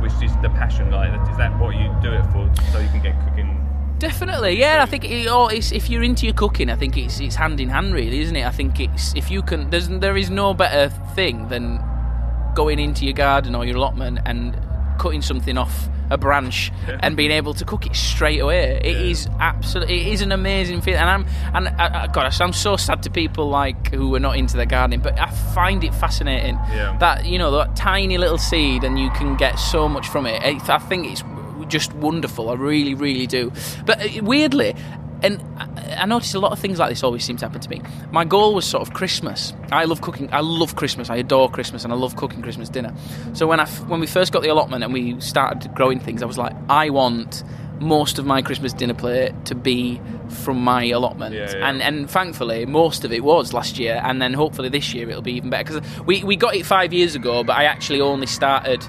which 0.00 0.12
is 0.22 0.34
the 0.42 0.48
passion? 0.50 0.90
Like, 0.90 1.12
is 1.30 1.36
that 1.36 1.58
what 1.58 1.74
you 1.76 1.94
do 2.02 2.12
it 2.12 2.24
for? 2.32 2.48
So 2.72 2.78
you 2.78 2.88
can 2.88 3.02
get 3.02 3.14
cooking. 3.28 3.52
Definitely, 3.98 4.58
yeah. 4.58 4.80
I 4.82 4.86
think 4.86 5.04
it, 5.04 5.26
it's, 5.26 5.72
if 5.72 5.88
you're 5.88 6.02
into 6.02 6.26
your 6.26 6.34
cooking, 6.34 6.68
I 6.70 6.76
think 6.76 6.96
it's 6.98 7.18
it's 7.20 7.34
hand 7.34 7.60
in 7.60 7.68
hand, 7.70 7.94
really, 7.94 8.20
isn't 8.20 8.36
it? 8.36 8.46
I 8.46 8.50
think 8.50 8.78
it's 8.80 9.14
if 9.14 9.30
you 9.30 9.42
can, 9.42 9.70
there's 9.70 9.88
there 9.88 10.16
is 10.16 10.30
no 10.30 10.52
better 10.54 10.90
thing 11.14 11.48
than 11.48 11.80
going 12.54 12.78
into 12.78 13.04
your 13.04 13.14
garden 13.14 13.54
or 13.54 13.64
your 13.64 13.76
allotment 13.76 14.18
and 14.26 14.56
cutting 14.98 15.22
something 15.22 15.58
off 15.58 15.88
a 16.10 16.16
branch 16.18 16.72
and 17.00 17.16
being 17.16 17.30
able 17.30 17.54
to 17.54 17.64
cook 17.64 17.86
it 17.86 17.94
straight 17.96 18.40
away. 18.40 18.80
It 18.84 18.96
is 18.96 19.28
absolutely, 19.40 20.02
it 20.06 20.12
is 20.14 20.22
an 20.22 20.32
amazing 20.32 20.80
feeling. 20.80 21.00
And 21.00 21.10
I'm, 21.10 21.26
and 21.54 21.68
I, 21.80 22.04
I, 22.04 22.06
God, 22.08 22.32
I'm 22.40 22.52
so 22.52 22.76
sad 22.76 23.02
to 23.04 23.10
people 23.10 23.48
like 23.48 23.92
who 23.94 24.14
are 24.14 24.20
not 24.20 24.36
into 24.36 24.56
their 24.56 24.66
gardening, 24.66 25.00
but 25.00 25.18
I 25.18 25.30
find 25.54 25.82
it 25.84 25.94
fascinating 25.94 26.54
Yeah. 26.72 26.96
that 27.00 27.26
you 27.26 27.38
know 27.38 27.50
that 27.52 27.76
tiny 27.76 28.18
little 28.18 28.38
seed 28.38 28.84
and 28.84 28.98
you 28.98 29.10
can 29.10 29.36
get 29.36 29.56
so 29.58 29.88
much 29.88 30.08
from 30.08 30.26
it. 30.26 30.42
It- 30.42 30.70
I 30.70 30.78
think 30.78 31.06
it's 31.10 31.24
just 31.68 31.92
wonderful. 31.94 32.50
I 32.50 32.54
really, 32.54 32.94
really 32.94 33.26
do. 33.26 33.50
But 33.84 34.00
uh, 34.00 34.22
weirdly. 34.22 34.74
And 35.22 35.42
I- 36.00 36.04
noticed 36.06 36.34
a 36.34 36.40
lot 36.40 36.52
of 36.52 36.58
things 36.58 36.78
like 36.78 36.88
this 36.90 37.02
always 37.02 37.24
seem 37.24 37.36
to 37.38 37.44
happen 37.46 37.60
to 37.60 37.68
me. 37.70 37.82
My 38.10 38.24
goal 38.24 38.54
was 38.54 38.64
sort 38.64 38.82
of 38.86 38.94
Christmas. 38.94 39.52
I 39.72 39.84
love 39.84 40.00
cooking. 40.00 40.28
I 40.32 40.40
love 40.40 40.76
Christmas. 40.76 41.10
I 41.10 41.16
adore 41.16 41.50
Christmas, 41.50 41.84
and 41.84 41.92
I 41.92 41.96
love 41.96 42.16
cooking 42.16 42.42
Christmas 42.42 42.68
dinner. 42.68 42.92
So 43.34 43.46
when 43.46 43.60
I 43.60 43.64
f- 43.64 43.86
when 43.88 44.00
we 44.00 44.06
first 44.06 44.32
got 44.32 44.42
the 44.42 44.48
allotment 44.48 44.84
and 44.84 44.92
we 44.92 45.20
started 45.20 45.74
growing 45.74 46.00
things, 46.00 46.22
I 46.22 46.26
was 46.26 46.38
like, 46.38 46.54
I 46.68 46.90
want 46.90 47.42
most 47.78 48.18
of 48.18 48.24
my 48.24 48.40
Christmas 48.40 48.72
dinner 48.72 48.94
plate 48.94 49.32
to 49.44 49.54
be 49.54 50.00
from 50.28 50.58
my 50.62 50.84
allotment. 50.84 51.34
Yeah, 51.34 51.52
yeah. 51.54 51.68
And 51.68 51.82
and 51.82 52.08
thankfully, 52.10 52.64
most 52.66 53.04
of 53.04 53.12
it 53.12 53.22
was 53.22 53.52
last 53.52 53.78
year, 53.78 54.00
and 54.02 54.20
then 54.22 54.32
hopefully 54.32 54.68
this 54.70 54.94
year 54.94 55.08
it'll 55.10 55.20
be 55.22 55.32
even 55.34 55.50
better. 55.50 55.64
Because 55.80 56.04
we 56.06 56.24
we 56.24 56.36
got 56.36 56.54
it 56.56 56.64
five 56.64 56.92
years 56.92 57.14
ago, 57.14 57.44
but 57.44 57.56
I 57.56 57.64
actually 57.64 58.00
only 58.00 58.26
started. 58.26 58.86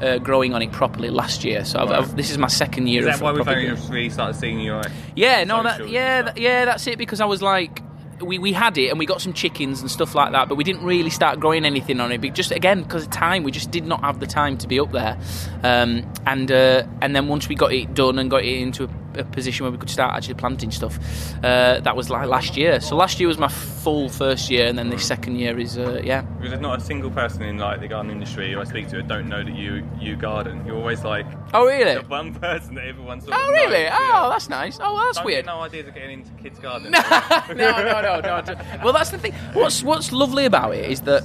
Uh, 0.00 0.16
growing 0.18 0.54
on 0.54 0.62
it 0.62 0.72
properly 0.72 1.10
last 1.10 1.44
year, 1.44 1.62
so 1.62 1.78
I've, 1.78 1.90
Right. 1.90 1.98
I've, 1.98 2.16
this 2.16 2.30
is 2.30 2.38
my 2.38 2.48
second 2.48 2.86
year. 2.86 3.02
Is 3.02 3.06
of 3.06 3.20
that 3.20 3.24
why 3.24 3.32
we've 3.32 3.46
only 3.46 3.70
really 3.90 4.08
started 4.08 4.34
seeing 4.34 4.58
you 4.58 4.74
like 4.74 4.90
yeah, 5.14 5.44
no, 5.44 5.62
that 5.62 5.88
yeah, 5.90 6.22
that, 6.22 6.38
yeah, 6.38 6.64
that's 6.64 6.86
it. 6.86 6.96
Because 6.96 7.20
I 7.20 7.26
was 7.26 7.42
like, 7.42 7.82
we, 8.22 8.38
we 8.38 8.52
had 8.52 8.78
it 8.78 8.88
and 8.88 8.98
we 8.98 9.06
got 9.06 9.20
some 9.20 9.32
chickens 9.32 9.80
and 9.80 9.90
stuff 9.90 10.14
like 10.14 10.32
that, 10.32 10.48
but 10.48 10.54
we 10.54 10.64
didn't 10.64 10.84
really 10.84 11.10
start 11.10 11.40
growing 11.40 11.64
anything 11.64 12.00
on 12.00 12.12
it. 12.12 12.20
But 12.20 12.34
just 12.34 12.50
again 12.50 12.82
because 12.82 13.04
of 13.04 13.10
time, 13.10 13.42
we 13.42 13.50
just 13.50 13.70
did 13.70 13.84
not 13.86 14.00
have 14.00 14.20
the 14.20 14.26
time 14.26 14.56
to 14.58 14.68
be 14.68 14.80
up 14.80 14.92
there. 14.92 15.18
Um, 15.62 16.10
and 16.26 16.50
uh, 16.50 16.84
and 17.02 17.14
then 17.14 17.28
once 17.28 17.48
we 17.48 17.54
got 17.54 17.72
it 17.72 17.94
done 17.94 18.18
and 18.18 18.30
got 18.30 18.42
it 18.42 18.58
into 18.58 18.84
a, 18.84 18.88
a 19.16 19.24
position 19.24 19.64
where 19.64 19.72
we 19.72 19.78
could 19.78 19.90
start 19.90 20.14
actually 20.14 20.34
planting 20.34 20.70
stuff, 20.70 20.98
uh, 21.44 21.80
that 21.80 21.96
was 21.96 22.10
like 22.10 22.26
last 22.28 22.56
year. 22.56 22.80
So 22.80 22.96
last 22.96 23.18
year 23.20 23.28
was 23.28 23.38
my 23.38 23.48
full 23.48 24.08
first 24.08 24.50
year, 24.50 24.66
and 24.66 24.78
then 24.78 24.90
this 24.90 25.04
second 25.06 25.36
year 25.36 25.58
is 25.58 25.76
uh, 25.78 26.00
yeah. 26.04 26.22
Because 26.22 26.50
there's 26.50 26.60
not 26.62 26.78
a 26.80 26.82
single 26.82 27.10
person 27.10 27.42
in 27.42 27.58
like 27.58 27.80
the 27.80 27.88
garden 27.88 28.10
industry 28.10 28.52
who 28.52 28.60
I 28.60 28.64
speak 28.64 28.88
to 28.88 28.96
that 28.96 29.08
don't 29.08 29.28
know 29.28 29.42
that 29.42 29.54
you 29.54 29.86
you 30.00 30.16
garden. 30.16 30.64
You're 30.66 30.76
always 30.76 31.02
like 31.04 31.26
Oh 31.52 31.66
really? 31.66 31.94
the 32.00 32.06
one 32.08 32.34
person 32.40 32.74
that 32.76 32.84
everyone 32.86 33.20
sort 33.20 33.34
Oh 33.36 33.50
really? 33.52 33.84
knows, 33.84 33.92
Oh, 33.94 34.22
yeah. 34.24 34.28
that's 34.30 34.48
nice. 34.48 34.78
Oh, 34.80 34.94
well, 34.94 35.04
that's 35.06 35.16
Don't 35.18 35.26
weird. 35.26 35.46
no 35.46 35.60
ideas 35.60 35.88
of 35.88 35.94
getting 35.94 36.20
into 36.20 36.30
kids' 36.42 36.58
gardens. 36.66 36.90
no, 36.92 37.54
no, 37.54 38.00
no, 38.02 38.20
no. 38.20 38.40
no. 38.46 38.54
Well, 38.84 38.92
that's 38.92 39.10
the 39.10 39.18
thing. 39.18 39.32
What's 39.52 39.82
What's 39.82 40.12
lovely 40.12 40.44
about 40.44 40.74
it 40.74 40.90
is 40.90 41.00
that 41.02 41.24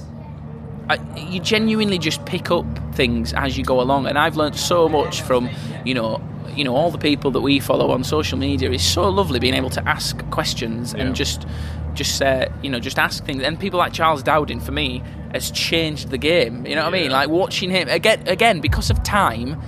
I, 0.89 0.97
you 1.17 1.39
genuinely 1.39 1.97
just 1.97 2.25
pick 2.25 2.51
up 2.51 2.65
things 2.95 3.33
as 3.33 3.57
you 3.57 3.63
go 3.63 3.81
along, 3.81 4.05
and 4.07 4.17
I've 4.17 4.37
learned 4.37 4.55
so 4.55 4.87
much 4.89 5.21
from 5.21 5.49
you 5.85 5.93
know. 5.93 6.21
You 6.55 6.63
know, 6.63 6.75
all 6.75 6.91
the 6.91 6.97
people 6.97 7.31
that 7.31 7.41
we 7.41 7.59
follow 7.59 7.91
on 7.91 8.03
social 8.03 8.37
media 8.37 8.71
is 8.71 8.83
so 8.83 9.09
lovely 9.09 9.39
being 9.39 9.53
able 9.53 9.69
to 9.71 9.87
ask 9.87 10.17
questions 10.31 10.93
Yeah. 10.93 11.03
and 11.05 11.15
just, 11.15 11.45
just 11.93 12.21
uh, 12.21 12.47
you 12.61 12.69
know, 12.69 12.79
just 12.79 12.97
ask 12.99 13.23
things. 13.25 13.43
And 13.43 13.59
people 13.59 13.79
like 13.79 13.93
Charles 13.93 14.23
Dowding, 14.23 14.61
for 14.61 14.71
me, 14.71 15.01
has 15.33 15.51
changed 15.51 16.09
the 16.09 16.17
game. 16.17 16.65
You 16.65 16.75
know 16.75 16.83
what 16.85 16.93
I 16.93 16.97
mean? 16.97 17.11
Like 17.11 17.29
watching 17.29 17.69
him 17.69 17.87
again, 17.89 18.27
again 18.27 18.61
because 18.61 18.89
of 18.89 19.03
time 19.03 19.61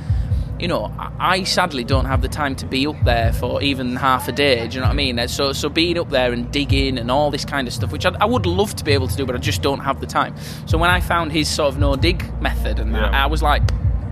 you 0.59 0.67
know, 0.67 0.91
I 1.19 1.43
sadly 1.43 1.83
don't 1.83 2.05
have 2.05 2.23
the 2.23 2.27
time 2.27 2.55
to 2.55 2.65
be 2.65 2.87
up 2.87 2.95
there 3.05 3.31
for 3.31 3.61
even 3.61 3.95
half 3.95 4.27
a 4.27 4.31
day. 4.31 4.67
Do 4.67 4.73
you 4.73 4.79
know 4.81 4.87
what 4.87 4.93
I 4.93 4.95
mean? 4.95 5.27
So, 5.27 5.53
so 5.53 5.69
being 5.69 5.99
up 5.99 6.09
there 6.09 6.33
and 6.33 6.51
digging 6.51 6.97
and 6.97 7.11
all 7.11 7.29
this 7.29 7.45
kind 7.45 7.67
of 7.67 7.75
stuff, 7.75 7.91
which 7.91 8.07
I, 8.07 8.15
I 8.19 8.25
would 8.25 8.47
love 8.47 8.75
to 8.77 8.83
be 8.83 8.91
able 8.91 9.07
to 9.07 9.15
do, 9.15 9.23
but 9.23 9.35
I 9.35 9.37
just 9.37 9.61
don't 9.61 9.81
have 9.81 10.01
the 10.01 10.07
time. 10.07 10.33
So 10.65 10.79
when 10.79 10.89
I 10.89 10.99
found 10.99 11.31
his 11.31 11.47
sort 11.47 11.71
of 11.71 11.77
no 11.79 11.95
dig 11.95 12.25
method, 12.41 12.79
and 12.79 12.95
that, 12.95 13.11
Yeah. 13.11 13.23
I 13.23 13.27
was 13.27 13.43
like, 13.43 13.61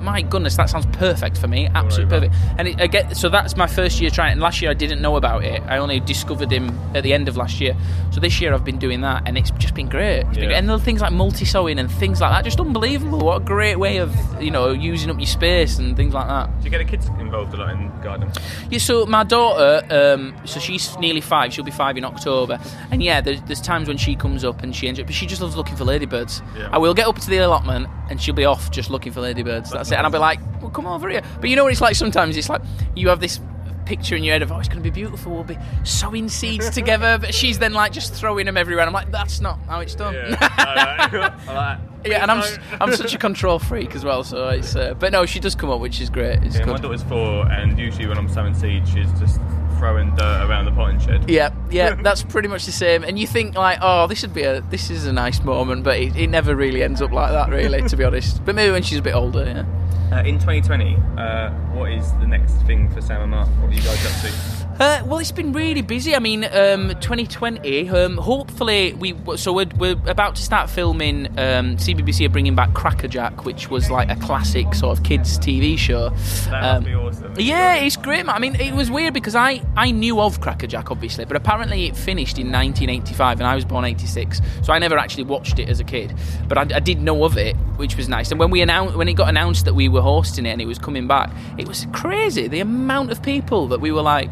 my 0.05 0.21
goodness, 0.21 0.55
that 0.57 0.69
sounds 0.69 0.85
perfect 0.97 1.37
for 1.37 1.47
me, 1.47 1.67
absolutely 1.73 2.15
perfect. 2.15 2.35
And 2.57 2.67
it, 2.67 2.79
I 2.79 2.87
get 2.87 3.17
so 3.17 3.27
that's 3.27 3.57
my 3.57 3.67
first 3.67 3.99
year 3.99 4.09
trying. 4.09 4.33
And 4.33 4.41
last 4.41 4.61
year 4.61 4.71
I 4.71 4.75
didn't 4.75 5.01
know 5.01 5.15
about 5.15 5.43
it. 5.43 5.61
I 5.63 5.77
only 5.77 5.99
discovered 5.99 6.51
him 6.51 6.69
at 6.93 7.03
the 7.03 7.13
end 7.13 7.27
of 7.27 7.35
last 7.35 7.59
year. 7.59 7.75
So 8.11 8.19
this 8.19 8.39
year 8.39 8.53
I've 8.53 8.63
been 8.63 8.77
doing 8.77 9.01
that, 9.01 9.23
and 9.25 9.37
it's 9.37 9.51
just 9.51 9.73
been 9.73 9.89
great. 9.89 10.19
It's 10.19 10.37
been 10.37 10.47
great. 10.47 10.57
And 10.57 10.67
little 10.67 10.79
things 10.79 11.01
like 11.01 11.11
multi 11.11 11.43
sowing 11.43 11.79
and 11.79 11.91
things 11.91 12.21
like 12.21 12.31
that, 12.31 12.43
just 12.45 12.59
unbelievable. 12.59 13.19
What 13.19 13.41
a 13.41 13.43
great 13.43 13.77
way 13.77 13.97
of 13.97 14.15
you 14.41 14.51
know 14.51 14.71
using 14.71 15.09
up 15.09 15.17
your 15.17 15.25
space 15.25 15.79
and 15.79 15.97
things 15.97 16.13
like 16.13 16.27
that. 16.27 16.49
Do 16.59 16.65
you 16.65 16.69
get 16.69 16.77
the 16.77 16.85
kids 16.85 17.07
involved 17.19 17.53
a 17.53 17.57
lot 17.57 17.71
in 17.71 17.91
gardening? 18.01 18.31
Yeah, 18.69 18.79
so 18.79 19.05
my 19.05 19.23
daughter, 19.23 19.85
um, 19.89 20.35
so 20.45 20.59
she's 20.59 20.97
nearly 20.99 21.21
five. 21.21 21.51
She'll 21.53 21.65
be 21.65 21.71
five 21.71 21.97
in 21.97 22.05
October, 22.05 22.59
and 22.91 23.01
yeah, 23.01 23.21
there's, 23.21 23.41
there's 23.43 23.61
times 23.61 23.87
when 23.87 23.97
she 23.97 24.15
comes 24.15 24.45
up 24.45 24.61
and 24.61 24.75
she 24.75 24.87
ends 24.87 24.99
up, 24.99 25.07
but 25.07 25.15
she 25.15 25.25
just 25.25 25.41
loves 25.41 25.55
looking 25.55 25.75
for 25.75 25.83
ladybirds. 25.83 26.41
Yeah. 26.55 26.69
I 26.71 26.77
will 26.77 26.93
get 26.93 27.07
up 27.07 27.17
to 27.19 27.29
the 27.29 27.37
allotment, 27.37 27.87
and 28.09 28.21
she'll 28.21 28.35
be 28.35 28.45
off 28.45 28.71
just 28.71 28.89
looking 28.89 29.11
for 29.11 29.21
ladybirds. 29.21 29.71
That's, 29.71 29.91
it, 29.95 29.97
and 29.97 30.05
I'll 30.05 30.11
be 30.11 30.17
like, 30.19 30.39
"Well, 30.61 30.69
come 30.71 30.85
over 30.85 31.09
here." 31.09 31.21
But 31.41 31.49
you 31.49 31.55
know 31.55 31.63
what 31.63 31.71
it's 31.71 31.81
like? 31.81 31.95
Sometimes 31.95 32.37
it's 32.37 32.49
like 32.49 32.61
you 32.95 33.09
have 33.09 33.19
this 33.19 33.39
picture 33.85 34.15
in 34.15 34.23
your 34.23 34.33
head 34.33 34.41
of, 34.41 34.51
"Oh, 34.51 34.59
it's 34.59 34.67
going 34.67 34.81
to 34.81 34.83
be 34.83 34.89
beautiful. 34.93 35.33
We'll 35.33 35.43
be 35.43 35.57
sowing 35.83 36.29
seeds 36.29 36.69
together," 36.79 37.17
but 37.19 37.33
she's 37.33 37.59
then 37.59 37.73
like 37.73 37.91
just 37.91 38.13
throwing 38.13 38.45
them 38.45 38.57
everywhere. 38.57 38.85
And 38.85 38.89
I'm 38.89 38.93
like, 38.93 39.11
"That's 39.11 39.41
not 39.41 39.59
how 39.67 39.79
it's 39.79 39.95
done." 39.95 40.13
Yeah. 40.13 41.79
Yeah, 42.05 42.21
and 42.21 42.29
I'm 42.29 42.43
I'm 42.79 42.95
such 42.95 43.15
a 43.15 43.17
control 43.17 43.57
freak 43.57 43.95
as 43.95 44.05
well, 44.05 44.23
so 44.23 44.49
it's. 44.49 44.75
Uh, 44.75 44.93
but 44.93 45.11
no, 45.11 45.25
she 45.25 45.39
does 45.39 45.55
come 45.55 45.71
up, 45.71 45.79
which 45.79 45.99
is 45.99 46.09
great. 46.09 46.43
It's 46.43 46.55
Yeah, 46.57 46.65
my 46.65 46.77
daughter's 46.77 47.01
four, 47.03 47.47
and 47.51 47.79
usually 47.79 48.05
when 48.05 48.17
I'm 48.17 48.29
sowing 48.29 48.53
seeds, 48.53 48.91
she's 48.91 49.11
just 49.19 49.39
throwing 49.77 50.15
dirt 50.15 50.47
around 50.47 50.65
the 50.65 50.71
potting 50.71 50.99
shed. 50.99 51.29
Yeah, 51.29 51.51
yeah, 51.71 51.95
that's 51.95 52.23
pretty 52.23 52.47
much 52.47 52.65
the 52.65 52.71
same. 52.71 53.03
And 53.03 53.17
you 53.17 53.25
think 53.27 53.55
like, 53.55 53.79
oh, 53.81 54.07
this 54.07 54.21
would 54.21 54.33
be 54.33 54.43
a 54.43 54.61
this 54.61 54.89
is 54.89 55.07
a 55.07 55.13
nice 55.13 55.43
moment, 55.43 55.83
but 55.83 55.97
it, 55.97 56.15
it 56.15 56.27
never 56.27 56.55
really 56.55 56.83
ends 56.83 57.01
up 57.01 57.11
like 57.11 57.31
that, 57.31 57.49
really, 57.49 57.81
to 57.81 57.97
be 57.97 58.03
honest. 58.03 58.43
But 58.45 58.55
maybe 58.55 58.71
when 58.71 58.83
she's 58.83 58.99
a 58.99 59.03
bit 59.03 59.15
older, 59.15 59.43
yeah. 59.43 59.65
Uh, 60.11 60.17
in 60.25 60.35
2020, 60.35 60.95
uh, 61.17 61.49
what 61.73 61.91
is 61.91 62.11
the 62.13 62.27
next 62.27 62.53
thing 62.67 62.89
for 62.91 63.01
Sam 63.01 63.21
and 63.21 63.31
Mark? 63.31 63.47
What 63.59 63.71
are 63.71 63.73
you 63.73 63.81
guys 63.81 64.05
up 64.05 64.21
to? 64.21 64.65
Uh, 64.77 65.01
well, 65.05 65.19
it's 65.19 65.31
been 65.31 65.51
really 65.53 65.81
busy. 65.81 66.15
I 66.15 66.19
mean, 66.19 66.43
um, 66.43 66.89
2020. 66.99 67.89
Um, 67.89 68.17
hopefully, 68.17 68.93
we 68.93 69.15
so 69.37 69.53
we're, 69.53 69.69
we're 69.77 69.95
about 70.05 70.35
to 70.35 70.41
start 70.43 70.69
filming. 70.69 71.27
Um, 71.39 71.77
CBBC 71.77 72.25
are 72.25 72.29
bringing 72.29 72.55
back 72.55 72.73
Crackerjack, 72.73 73.45
which 73.45 73.69
was 73.69 73.89
like 73.89 74.09
a 74.09 74.15
classic 74.17 74.73
sort 74.75 74.97
of 74.97 75.03
kids 75.03 75.39
TV 75.39 75.77
show. 75.77 76.09
That 76.49 76.63
Um, 76.75 76.83
be 76.83 76.93
awesome. 76.93 77.33
Yeah, 77.37 77.75
it's 77.75 77.95
great. 77.95 78.25
man. 78.25 78.35
I 78.35 78.39
mean, 78.39 78.55
it 78.55 78.73
was 78.73 78.91
weird 78.91 79.13
because 79.13 79.33
I, 79.35 79.61
I 79.77 79.91
knew 79.91 80.19
of 80.19 80.39
Crackerjack, 80.41 80.91
obviously, 80.91 81.23
but 81.25 81.37
apparently 81.37 81.85
it 81.87 81.95
finished 81.95 82.37
in 82.37 82.51
1985 82.51 83.39
and 83.39 83.47
I 83.47 83.55
was 83.55 83.63
born 83.65 83.85
86, 83.85 84.41
so 84.61 84.73
I 84.73 84.79
never 84.79 84.97
actually 84.97 85.23
watched 85.23 85.57
it 85.57 85.69
as 85.69 85.79
a 85.79 85.83
kid. 85.85 86.13
But 86.49 86.57
I, 86.57 86.75
I 86.75 86.79
did 86.79 87.01
know 87.01 87.23
of 87.23 87.37
it, 87.37 87.55
which 87.77 87.97
was 87.97 88.09
nice. 88.09 88.31
And 88.31 88.39
when 88.39 88.51
we 88.51 88.61
announced, 88.61 88.95
when 88.95 89.07
it 89.07 89.13
got 89.13 89.29
announced 89.29 89.65
that 89.65 89.73
we 89.73 89.89
were 89.89 90.01
hosting 90.01 90.45
it 90.45 90.51
and 90.51 90.61
it 90.61 90.67
was 90.67 90.79
coming 90.79 91.07
back, 91.07 91.31
it 91.57 91.67
was 91.67 91.87
crazy. 91.93 92.47
The 92.47 92.59
amount 92.59 93.11
of 93.11 93.21
people 93.21 93.67
that 93.67 93.81
we 93.81 93.91
were 93.91 94.01
like, 94.01 94.29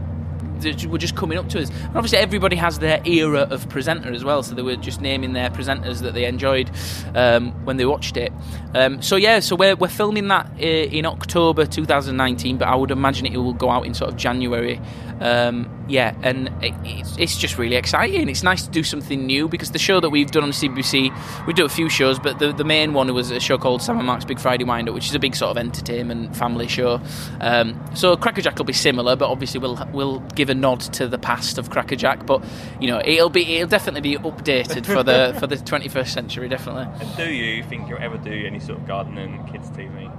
that 0.64 0.86
were 0.86 0.98
just 0.98 1.16
coming 1.16 1.38
up 1.38 1.50
to 1.50 1.62
us. 1.62 1.70
And 1.70 1.98
obviously, 1.98 2.18
everybody 2.18 2.56
has 2.56 2.80
their 2.80 3.02
era 3.06 3.42
of 3.42 3.68
presenter 3.70 4.12
as 4.12 4.24
well, 4.24 4.44
so 4.44 4.56
they 4.56 4.62
were 4.62 4.76
just 4.76 5.02
naming 5.02 5.34
their 5.34 5.50
presenters 5.50 6.02
that 6.02 6.14
they 6.14 6.26
enjoyed 6.26 6.70
um, 7.16 7.52
when 7.66 7.78
they 7.78 7.86
watched 7.86 8.18
it. 8.18 8.32
Um, 8.74 9.02
so 9.02 9.16
yeah, 9.16 9.40
so 9.40 9.56
we're, 9.56 9.76
we're 9.76 9.88
filming 9.88 10.28
that 10.30 10.50
uh, 10.58 10.64
in 10.64 11.06
October 11.06 11.66
2019, 11.66 12.58
but 12.58 12.68
I 12.68 12.76
would 12.76 12.92
imagine 12.92 13.26
it 13.26 13.38
will 13.38 13.54
go 13.54 13.70
out 13.70 13.86
in 13.86 13.94
sort 13.94 14.12
of 14.12 14.18
January. 14.18 14.80
Um, 15.22 15.70
yeah, 15.88 16.16
and 16.22 16.48
it, 16.62 16.74
it's, 16.84 17.18
it's 17.18 17.38
just 17.38 17.58
really 17.58 17.76
exciting. 17.76 18.30
It's 18.30 18.44
nice 18.44 18.64
to 18.64 18.72
do 18.72 18.84
something 18.84 19.26
new 19.26 19.48
because 19.48 19.72
the 19.72 19.80
show 19.80 20.00
that 20.00 20.10
we've 20.10 20.32
done 20.32 20.44
on 20.44 20.52
CBBC, 20.52 21.46
we 21.46 21.54
do 21.54 21.66
a 21.66 21.70
few 21.70 21.90
shows, 21.90 22.20
but 22.20 22.40
the, 22.40 22.52
the 22.52 22.64
main 22.64 22.94
one 22.94 23.14
was 23.14 23.32
a 23.32 23.40
show 23.40 23.58
called 23.58 23.82
Sam 23.82 23.98
and 23.98 24.08
Mark's 24.08 24.26
Big 24.26 24.40
Friday 24.40 24.64
Wind 24.64 24.90
Up, 24.90 24.96
which 24.96 25.08
is 25.08 25.16
a 25.16 25.20
big 25.20 25.36
sort 25.36 25.52
of 25.52 25.58
entertainment 25.58 26.36
family 26.36 26.68
show. 26.68 27.02
Um, 27.42 27.80
so 27.96 28.16
Crackerjack 28.18 28.58
will 28.58 28.66
be 28.66 28.74
similar, 28.74 29.16
but 29.16 29.30
obviously 29.30 29.60
we'll 29.60 29.88
we'll 29.94 30.20
give 30.36 30.50
a 30.50 30.53
nod 30.56 30.80
to 30.94 31.08
the 31.08 31.18
past 31.18 31.58
of 31.58 31.70
Crackerjack. 31.70 32.26
But 32.26 32.44
you 32.80 32.88
know, 32.88 33.02
it'll 33.04 33.30
be 33.30 33.56
it'll 33.58 33.70
definitely 33.70 34.02
be 34.02 34.18
updated 34.18 34.86
for 34.86 35.04
the 35.04 35.36
for 35.40 35.48
the 35.48 35.56
21st 35.58 36.08
century, 36.08 36.48
definitely. 36.50 36.88
And 37.06 37.18
do 37.18 37.32
you 37.32 37.64
think 37.64 37.88
you'll 37.90 38.00
ever 38.02 38.18
do 38.18 38.32
any 38.32 38.60
sort 38.60 38.80
of 38.80 38.88
gardening 38.88 39.46
kids 39.52 39.70
TV? 39.72 40.12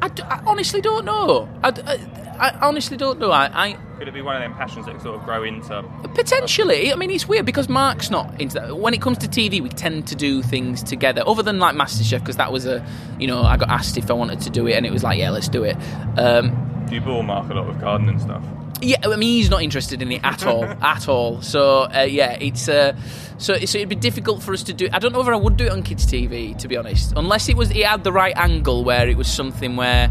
I, 0.00 0.06
d- 0.08 0.22
I 0.22 0.40
honestly 0.46 0.80
don't 0.80 1.04
know. 1.04 1.48
I, 1.64 1.72
d- 1.72 1.82
I- 1.84 1.98
I 2.38 2.50
honestly 2.68 2.96
don't 2.96 3.18
know. 3.18 3.32
I, 3.32 3.50
I 3.52 3.72
Could 3.98 4.06
it 4.06 4.14
be 4.14 4.22
one 4.22 4.36
of 4.36 4.42
them 4.42 4.54
passions 4.54 4.86
that 4.86 5.02
sort 5.02 5.16
of 5.18 5.24
grow 5.24 5.42
into? 5.42 5.82
Potentially, 6.14 6.92
I 6.92 6.96
mean, 6.96 7.10
it's 7.10 7.26
weird 7.26 7.44
because 7.44 7.68
Mark's 7.68 8.10
not 8.10 8.40
into 8.40 8.54
that. 8.60 8.76
When 8.78 8.94
it 8.94 9.02
comes 9.02 9.18
to 9.18 9.26
TV, 9.26 9.60
we 9.60 9.68
tend 9.70 10.06
to 10.06 10.14
do 10.14 10.40
things 10.42 10.84
together, 10.84 11.24
other 11.26 11.42
than 11.42 11.58
like 11.58 11.74
MasterChef, 11.74 12.20
because 12.20 12.36
that 12.36 12.52
was 12.52 12.64
a, 12.64 12.86
you 13.18 13.26
know, 13.26 13.42
I 13.42 13.56
got 13.56 13.70
asked 13.70 13.96
if 13.98 14.08
I 14.08 14.14
wanted 14.14 14.40
to 14.42 14.50
do 14.50 14.68
it, 14.68 14.74
and 14.74 14.86
it 14.86 14.92
was 14.92 15.02
like, 15.02 15.18
yeah, 15.18 15.30
let's 15.30 15.48
do 15.48 15.64
it. 15.64 15.76
Um, 16.16 16.84
Do 16.88 16.94
you 16.94 17.00
bore 17.00 17.24
Mark 17.24 17.50
a 17.50 17.54
lot 17.54 17.66
with 17.66 17.80
gardening 17.80 18.20
stuff? 18.20 18.44
Yeah, 18.80 18.96
I 19.04 19.08
mean, 19.16 19.22
he's 19.36 19.50
not 19.50 19.62
interested 19.62 20.02
in 20.02 20.10
it 20.12 20.20
at 20.24 20.46
all, 20.46 20.64
at 20.82 21.08
all. 21.08 21.42
So 21.42 21.82
uh, 21.82 22.06
yeah, 22.08 22.32
it's 22.40 22.68
uh, 22.68 22.94
so 23.38 23.54
so 23.58 23.78
it'd 23.78 23.88
be 23.88 23.94
difficult 23.96 24.42
for 24.42 24.52
us 24.52 24.62
to 24.64 24.72
do. 24.72 24.88
I 24.92 24.98
don't 24.98 25.12
know 25.12 25.18
whether 25.18 25.34
I 25.34 25.38
would 25.38 25.56
do 25.56 25.64
it 25.66 25.72
on 25.72 25.82
kids' 25.82 26.06
TV, 26.06 26.56
to 26.58 26.68
be 26.68 26.76
honest, 26.76 27.12
unless 27.16 27.48
it 27.48 27.56
was 27.56 27.70
it 27.70 27.84
had 27.84 28.04
the 28.04 28.12
right 28.12 28.36
angle 28.36 28.84
where 28.84 29.08
it 29.08 29.16
was 29.16 29.28
something 29.28 29.76
where. 29.76 30.10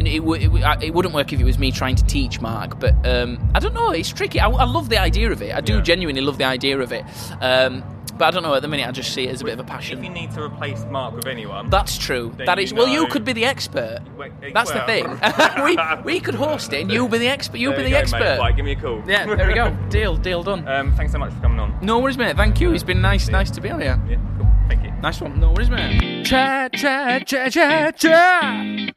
It, 0.00 0.18
w- 0.18 0.34
it, 0.40 0.46
w- 0.46 0.64
it 0.84 0.92
wouldn't 0.94 1.14
work 1.14 1.32
if 1.32 1.38
it 1.38 1.44
was 1.44 1.58
me 1.60 1.70
trying 1.70 1.94
to 1.94 2.04
teach 2.06 2.40
Mark, 2.40 2.80
but 2.80 2.92
um, 3.06 3.38
I 3.54 3.60
don't 3.60 3.72
know. 3.74 3.90
It's 3.90 4.12
tricky. 4.12 4.40
I, 4.40 4.48
I 4.48 4.64
love 4.64 4.88
the 4.88 4.98
idea 5.00 5.30
of 5.30 5.40
it. 5.42 5.54
I 5.54 5.60
do 5.60 5.74
Yeah. 5.74 5.80
genuinely 5.82 6.22
love 6.22 6.38
the 6.38 6.44
idea 6.44 6.80
of 6.80 6.90
it. 6.90 7.04
Um, 7.40 7.84
but 8.22 8.28
I 8.28 8.30
don't 8.30 8.44
know. 8.44 8.54
At 8.54 8.62
the 8.62 8.68
minute, 8.68 8.86
I 8.86 8.92
just 8.92 9.12
see 9.12 9.24
it 9.24 9.32
as 9.32 9.40
a 9.40 9.44
bit 9.44 9.54
of 9.54 9.58
a 9.58 9.64
passion. 9.64 9.98
If 9.98 10.04
you 10.04 10.10
need 10.10 10.30
to 10.30 10.42
replace 10.44 10.84
Mark 10.84 11.12
with 11.12 11.26
anyone, 11.26 11.68
That's 11.70 11.98
true. 11.98 12.32
That 12.36 12.56
you 12.56 12.62
is. 12.62 12.72
Well, 12.72 12.86
you 12.86 13.08
could 13.08 13.24
be 13.24 13.32
the 13.32 13.44
expert. 13.44 13.98
Well, 14.16 14.30
That's 14.54 14.70
the 14.70 14.82
thing. 14.82 15.08
we 15.64 15.76
we 16.04 16.20
could 16.20 16.36
host 16.36 16.72
it, 16.72 16.82
and 16.82 16.92
you'll 16.92 17.08
be 17.08 17.18
the 17.18 17.26
expert. 17.26 17.58
You'll 17.58 17.72
be 17.72 17.82
the 17.82 17.90
go, 17.90 17.96
mate. 17.96 18.02
expert. 18.02 18.38
Right, 18.38 18.54
give 18.54 18.64
me 18.64 18.72
a 18.72 18.76
call. 18.76 19.02
Yeah, 19.08 19.26
there 19.26 19.48
we 19.48 19.54
go. 19.54 19.76
Deal, 19.90 20.16
deal 20.16 20.44
done. 20.44 20.68
Um, 20.68 20.94
thanks 20.94 21.10
so 21.10 21.18
much 21.18 21.32
for 21.32 21.40
coming 21.40 21.58
on. 21.58 21.76
No 21.82 21.98
worries, 21.98 22.16
mate. 22.16 22.36
Thank 22.36 22.60
you. 22.60 22.72
It's 22.72 22.84
been 22.84 23.02
nice, 23.02 23.28
nice 23.28 23.50
to 23.50 23.60
be 23.60 23.70
on 23.70 23.80
here. 23.80 24.00
Yeah, 24.08 24.18
cool. 24.38 24.46
Thank 24.68 24.84
you. 24.84 24.92
Nice 25.02 25.20
one. 25.20 25.40
No 25.40 25.50
worries, 25.50 25.70
mate. 25.70 26.24
Chat, 26.24 26.74
chat, 26.74 27.26
chat, 27.26 27.50
chat, 27.50 27.96
chat. 27.96 28.94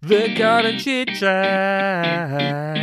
The 0.00 0.34
garden 0.34 0.78
chit 0.78 1.08
chat. 1.08 2.78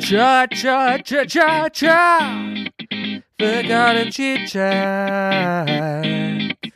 Chat, 0.00 0.50
chat, 0.52 1.04
chat, 1.04 1.28
chat, 1.28 1.74
chat. 1.74 2.61
The 3.38 3.64
garden 3.66 4.10
chit 4.12 4.48
chat. 4.48 5.68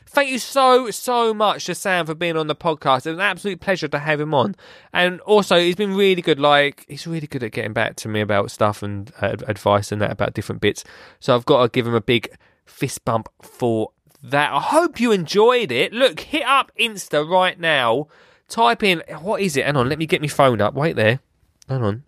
Thank 0.09 0.31
you 0.31 0.39
so, 0.39 0.91
so 0.91 1.35
much 1.35 1.67
to 1.67 1.75
Sam 1.75 2.07
for 2.07 2.15
being 2.15 2.39
on 2.39 2.47
the 2.47 2.55
podcast. 2.57 3.05
It 3.07 3.11
was 3.11 3.19
an 3.19 3.21
absolute 3.21 3.61
pleasure 3.61 3.89
to 3.89 3.99
have 3.99 4.19
him 4.19 4.33
on. 4.33 4.57
And 4.93 5.21
also, 5.21 5.59
he's 5.59 5.77
been 5.77 5.95
really 5.95 6.23
good. 6.23 6.41
Like, 6.41 6.87
he's 6.89 7.07
really 7.07 7.27
good 7.27 7.43
at 7.43 7.53
getting 7.53 7.75
back 7.75 7.97
to 7.97 8.09
me 8.09 8.23
about 8.23 8.51
stuff 8.51 8.83
and 8.83 9.13
uh, 9.21 9.37
advice 9.47 9.93
and 9.93 10.01
that 10.01 10.11
about 10.11 10.33
different 10.33 10.63
bits. 10.63 10.85
So 11.21 11.35
I've 11.35 11.45
got 11.45 11.63
to 11.63 11.69
give 11.69 11.87
him 11.87 11.95
a 11.95 12.01
big 12.01 12.35
fist 12.65 13.05
bump 13.05 13.29
for 13.43 13.91
that. 14.23 14.53
I 14.53 14.61
hope 14.61 15.01
you 15.01 15.13
enjoyed 15.13 15.71
it. 15.71 15.93
Look, 15.93 16.21
hit 16.21 16.45
up 16.47 16.73
Insta 16.81 17.29
right 17.29 17.61
now. 17.61 18.09
Type 18.49 18.83
in, 18.83 19.03
what 19.21 19.43
is 19.43 19.57
it? 19.57 19.67
Hang 19.67 19.77
on, 19.77 19.89
let 19.91 19.99
me 19.99 20.07
get 20.07 20.23
my 20.23 20.29
phone 20.29 20.63
up. 20.63 20.73
Wait 20.73 20.97
there. 20.97 21.21
Hang 21.69 21.83
on. 21.83 22.05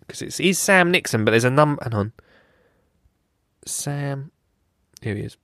Because 0.00 0.20
it's 0.20 0.36
he's 0.36 0.58
Sam 0.58 0.90
Nixon, 0.90 1.24
but 1.24 1.30
there's 1.30 1.44
a 1.44 1.50
number. 1.50 1.82
Hang 1.82 1.94
on. 1.94 2.12
Sam. 3.66 4.30
Here 5.02 5.14
he 5.14 5.22
is. 5.22 5.36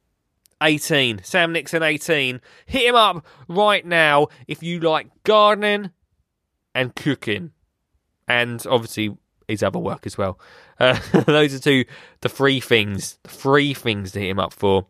18. 0.62 1.22
Sam 1.24 1.52
Nixon 1.52 1.82
18. 1.82 2.40
Hit 2.66 2.86
him 2.86 2.94
up 2.94 3.26
right 3.48 3.84
now 3.84 4.28
if 4.46 4.62
you 4.62 4.80
like 4.80 5.08
gardening 5.24 5.90
and 6.74 6.94
cooking. 6.94 7.50
And 8.28 8.64
obviously 8.68 9.16
his 9.48 9.62
other 9.62 9.78
work 9.78 10.06
as 10.06 10.16
well. 10.16 10.38
Uh, 10.78 10.98
those 11.26 11.54
are 11.54 11.58
two, 11.58 11.84
the 12.20 12.28
three 12.28 12.60
things, 12.60 13.18
the 13.22 13.30
three 13.30 13.74
things 13.74 14.12
to 14.12 14.20
hit 14.20 14.30
him 14.30 14.38
up 14.38 14.52
for. 14.52 14.86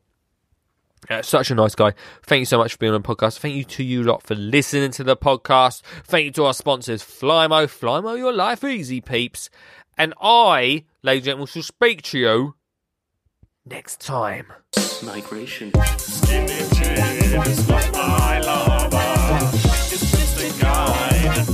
Uh, 1.10 1.20
such 1.20 1.50
a 1.50 1.54
nice 1.54 1.74
guy. 1.74 1.92
Thank 2.22 2.40
you 2.40 2.46
so 2.46 2.58
much 2.58 2.72
for 2.72 2.78
being 2.78 2.94
on 2.94 3.02
the 3.02 3.08
podcast. 3.08 3.38
Thank 3.40 3.56
you 3.56 3.64
to 3.64 3.82
you 3.82 4.04
lot 4.04 4.22
for 4.22 4.36
listening 4.36 4.92
to 4.92 5.04
the 5.04 5.16
podcast. 5.16 5.82
Thank 6.04 6.26
you 6.26 6.30
to 6.32 6.44
our 6.44 6.54
sponsors, 6.54 7.02
Flymo. 7.02 7.64
Flymo, 7.64 8.16
your 8.16 8.32
life 8.32 8.62
easy, 8.62 9.00
peeps. 9.00 9.50
And 9.98 10.14
I, 10.20 10.84
ladies 11.02 11.22
and 11.22 11.24
gentlemen, 11.24 11.46
shall 11.48 11.62
speak 11.62 12.02
to 12.02 12.18
you 12.18 12.54
next 13.64 14.00
time. 14.00 14.52
Migration. 15.02 15.72
This 15.74 16.22
is 16.30 17.68
a 17.70 17.84
Cindy 20.10 20.58
Gator 20.58 21.51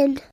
Dotson. 0.00 0.29